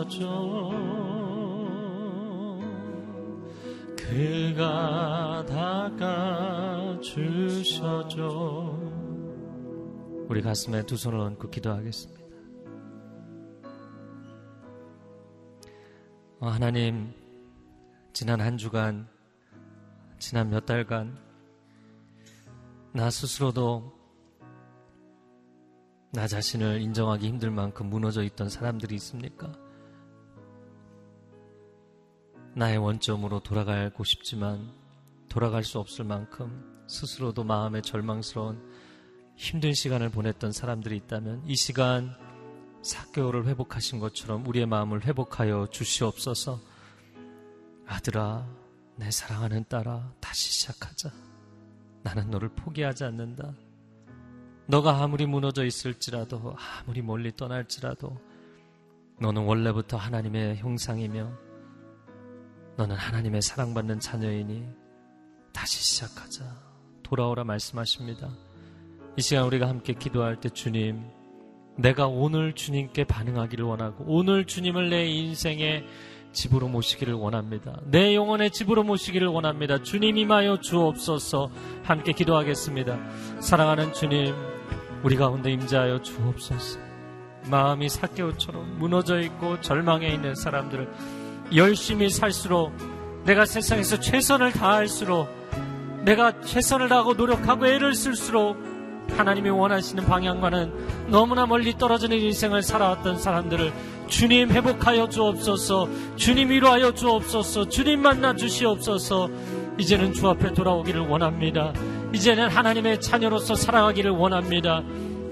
그가 4.13 5.43
닦아주셔줘 6.99 7.09
우리 10.29 10.41
가슴에 10.43 10.85
두 10.85 10.95
손을 10.95 11.19
얹고 11.19 11.49
기도하겠습니다. 11.49 12.21
어, 16.41 16.47
하나님, 16.47 17.11
지난 18.13 18.39
한 18.39 18.57
주간, 18.57 19.07
지난 20.19 20.51
몇 20.51 20.67
달간, 20.67 21.17
나 22.91 23.09
스스로도 23.09 23.91
나 26.11 26.27
자신을 26.27 26.81
인정하기 26.81 27.27
힘들 27.27 27.49
만큼 27.49 27.89
무너져 27.89 28.21
있던 28.21 28.47
사람들이 28.49 28.93
있습니까? 28.95 29.62
나의 32.55 32.77
원점으로 32.77 33.39
돌아가고 33.39 34.03
싶지만 34.03 34.71
돌아갈 35.27 35.63
수 35.63 35.79
없을 35.79 36.05
만큼 36.05 36.83
스스로도 36.87 37.43
마음에 37.43 37.81
절망스러운 37.81 38.61
힘든 39.35 39.73
시간을 39.73 40.09
보냈던 40.09 40.51
사람들이 40.51 40.95
있다면 40.97 41.43
이 41.47 41.55
시간 41.55 42.15
4개월을 42.83 43.47
회복하신 43.47 43.99
것처럼 43.99 44.45
우리의 44.45 44.67
마음을 44.67 45.03
회복하여 45.03 45.67
주시옵소서. 45.71 46.59
아들아, 47.87 48.47
내 48.97 49.09
사랑하는 49.09 49.65
딸아, 49.67 50.13
다시 50.19 50.51
시작하자. 50.51 51.11
나는 52.03 52.29
너를 52.29 52.49
포기하지 52.49 53.05
않는다. 53.05 53.53
너가 54.67 55.01
아무리 55.01 55.25
무너져 55.25 55.65
있을지라도, 55.65 56.55
아무리 56.57 57.01
멀리 57.01 57.35
떠날지라도, 57.35 58.15
너는 59.19 59.43
원래부터 59.43 59.97
하나님의 59.97 60.57
형상이며 60.57 61.52
너는 62.75 62.95
하나님의 62.95 63.41
사랑받는 63.41 63.99
자녀이니 63.99 64.65
다시 65.53 65.77
시작하자. 65.77 66.43
돌아오라 67.03 67.43
말씀하십니다. 67.43 68.29
이 69.15 69.21
시간 69.21 69.45
우리가 69.45 69.67
함께 69.67 69.93
기도할 69.93 70.39
때 70.39 70.49
주님, 70.49 71.03
내가 71.77 72.07
오늘 72.07 72.53
주님께 72.53 73.03
반응하기를 73.03 73.65
원하고 73.65 74.03
오늘 74.07 74.45
주님을 74.45 74.89
내 74.89 75.05
인생의 75.05 75.85
집으로 76.31 76.67
모시기를 76.67 77.13
원합니다. 77.13 77.79
내 77.85 78.15
영혼의 78.15 78.49
집으로 78.49 78.83
모시기를 78.83 79.27
원합니다. 79.27 79.83
주님 79.83 80.17
임하여 80.17 80.61
주옵소서 80.61 81.51
함께 81.83 82.11
기도하겠습니다. 82.11 82.97
사랑하는 83.39 83.93
주님, 83.93 84.33
우리 85.03 85.15
가운데 85.15 85.51
임자하여 85.51 86.01
주옵소서. 86.01 86.79
마음이 87.51 87.89
사개오처럼 87.89 88.79
무너져 88.79 89.19
있고 89.19 89.61
절망해 89.61 90.11
있는 90.11 90.33
사람들을 90.33 91.22
열심히 91.55 92.09
살수록 92.09 92.71
내가 93.25 93.45
세상에서 93.45 93.99
최선을 93.99 94.51
다할수록 94.51 95.27
내가 96.03 96.41
최선을 96.41 96.89
다하고 96.89 97.13
노력하고 97.13 97.67
애를 97.67 97.93
쓸수록 97.93 98.57
하나님이 99.11 99.49
원하시는 99.49 100.05
방향과는 100.05 101.09
너무나 101.09 101.45
멀리 101.45 101.77
떨어지는 101.77 102.17
인생을 102.17 102.61
살아왔던 102.63 103.19
사람들을 103.19 103.71
주님 104.07 104.49
회복하여 104.51 105.09
주옵소서 105.09 105.87
주님 106.15 106.49
위로하여 106.49 106.93
주옵소서 106.93 107.69
주님 107.69 108.01
만나 108.01 108.35
주시옵소서. 108.35 109.29
이제는 109.77 110.13
주 110.13 110.27
앞에 110.27 110.53
돌아오기를 110.53 111.01
원합니다. 111.01 111.73
이제는 112.13 112.49
하나님의 112.49 113.01
자녀로서 113.01 113.55
살아가기를 113.55 114.11
원합니다. 114.11 114.83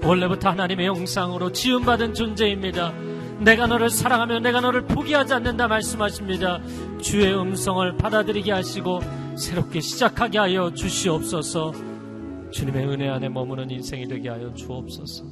원래부터 0.02 0.50
하나님의 0.50 0.86
영상으로 0.86 1.52
지음받은 1.52 2.14
존재입니다 2.14 2.92
내가 3.44 3.66
너를 3.66 3.90
사랑하며 3.90 4.40
내가 4.40 4.60
너를 4.60 4.86
포기하지 4.86 5.34
않는다 5.34 5.66
말씀하십니다. 5.68 6.60
주의 6.98 7.34
음성을 7.34 7.96
받아들이게 7.96 8.52
하시고 8.52 9.00
새롭게 9.36 9.80
시작하게 9.80 10.38
하여 10.38 10.72
주시옵소서. 10.72 11.72
주님의 12.52 12.86
은혜 12.86 13.08
안에 13.08 13.28
머무는 13.28 13.70
인생이 13.70 14.06
되게 14.06 14.28
하여 14.28 14.52
주옵소서. 14.54 15.24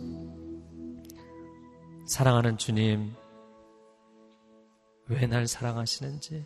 사랑하는 2.06 2.58
주님, 2.58 3.14
왜 5.08 5.26
날 5.26 5.46
사랑하시는지, 5.46 6.44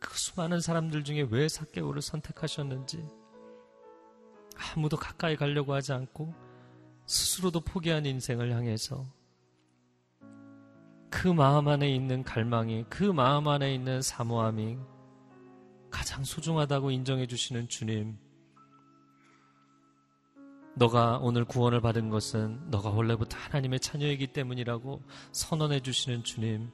그 0.00 0.18
수많은 0.18 0.60
사람들 0.60 1.04
중에 1.04 1.28
왜 1.30 1.48
사개오를 1.48 2.02
선택하셨는지, 2.02 3.06
아무도 4.74 4.96
가까이 4.96 5.36
가려고 5.36 5.74
하지 5.74 5.92
않고 5.92 6.34
스스로도 7.06 7.60
포기한 7.60 8.04
인생을 8.04 8.52
향해서 8.52 9.04
그그 11.08 11.28
마음 11.28 11.68
안에 11.68 11.88
있는 11.88 12.22
갈망이, 12.22 12.84
그 12.90 13.04
마음 13.04 13.48
안에 13.48 13.72
있는 13.72 14.02
사모함이 14.02 14.76
가장 15.90 16.24
소중하다고 16.24 16.90
인정해 16.90 17.26
주시는 17.26 17.68
주님. 17.68 18.18
너가 20.74 21.18
오늘 21.22 21.46
구원을 21.46 21.80
받은 21.80 22.10
것은 22.10 22.70
너가 22.70 22.90
원래부터 22.90 23.38
하나님의 23.38 23.80
자녀이기 23.80 24.26
때문이라고 24.28 25.02
선언해 25.32 25.80
주시는 25.80 26.22
주님. 26.22 26.70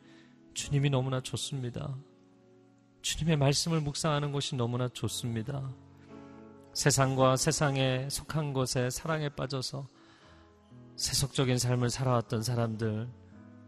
주님이 0.55 0.91
너무나 0.91 1.21
좋습니다. 1.21 1.95
주님의 3.03 3.37
말씀을 3.37 3.81
묵상하는 3.81 4.33
것이 4.33 4.57
너무나 4.57 4.89
좋습니다. 4.89 5.73
세상과 6.73 7.37
세상에 7.37 8.09
속한 8.11 8.55
것에 8.55 8.91
사랑에 8.91 9.29
빠져서 9.29 9.87
세속적인 11.03 11.59
삶을 11.59 11.91
살아왔던 11.91 12.45
사람들 12.45 13.09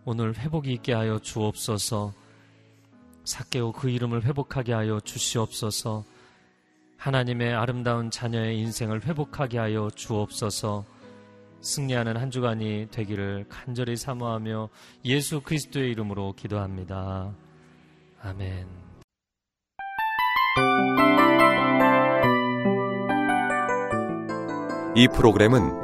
오늘 0.05 0.39
회복이 0.39 0.73
있게 0.75 0.93
하여 0.93 1.19
주옵소서. 1.19 2.13
사케오 3.25 3.73
그 3.73 3.91
이름을 3.91 4.23
회복하게 4.23 4.73
하여 4.73 5.01
주시옵소서. 5.01 6.05
하나님의 6.97 7.53
아름다운 7.53 8.13
자녀의 8.13 8.61
인생을 8.61 9.05
회복하게 9.05 9.59
하여 9.59 9.91
주옵소서. 9.93 10.85
승리하는 11.61 12.17
한 12.17 12.31
주간이 12.31 12.87
되기를 12.93 13.47
간절히 13.49 13.97
사모하며 13.97 14.69
예수 15.05 15.41
그리스도의 15.41 15.91
이름으로 15.91 16.35
기도합니다. 16.37 17.35
아멘. 18.23 18.69
이 24.95 25.09
프로그램은 25.09 25.84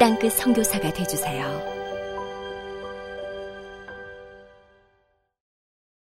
땅끝 0.00 0.32
성교사가 0.32 0.90
되주세요 0.94 1.79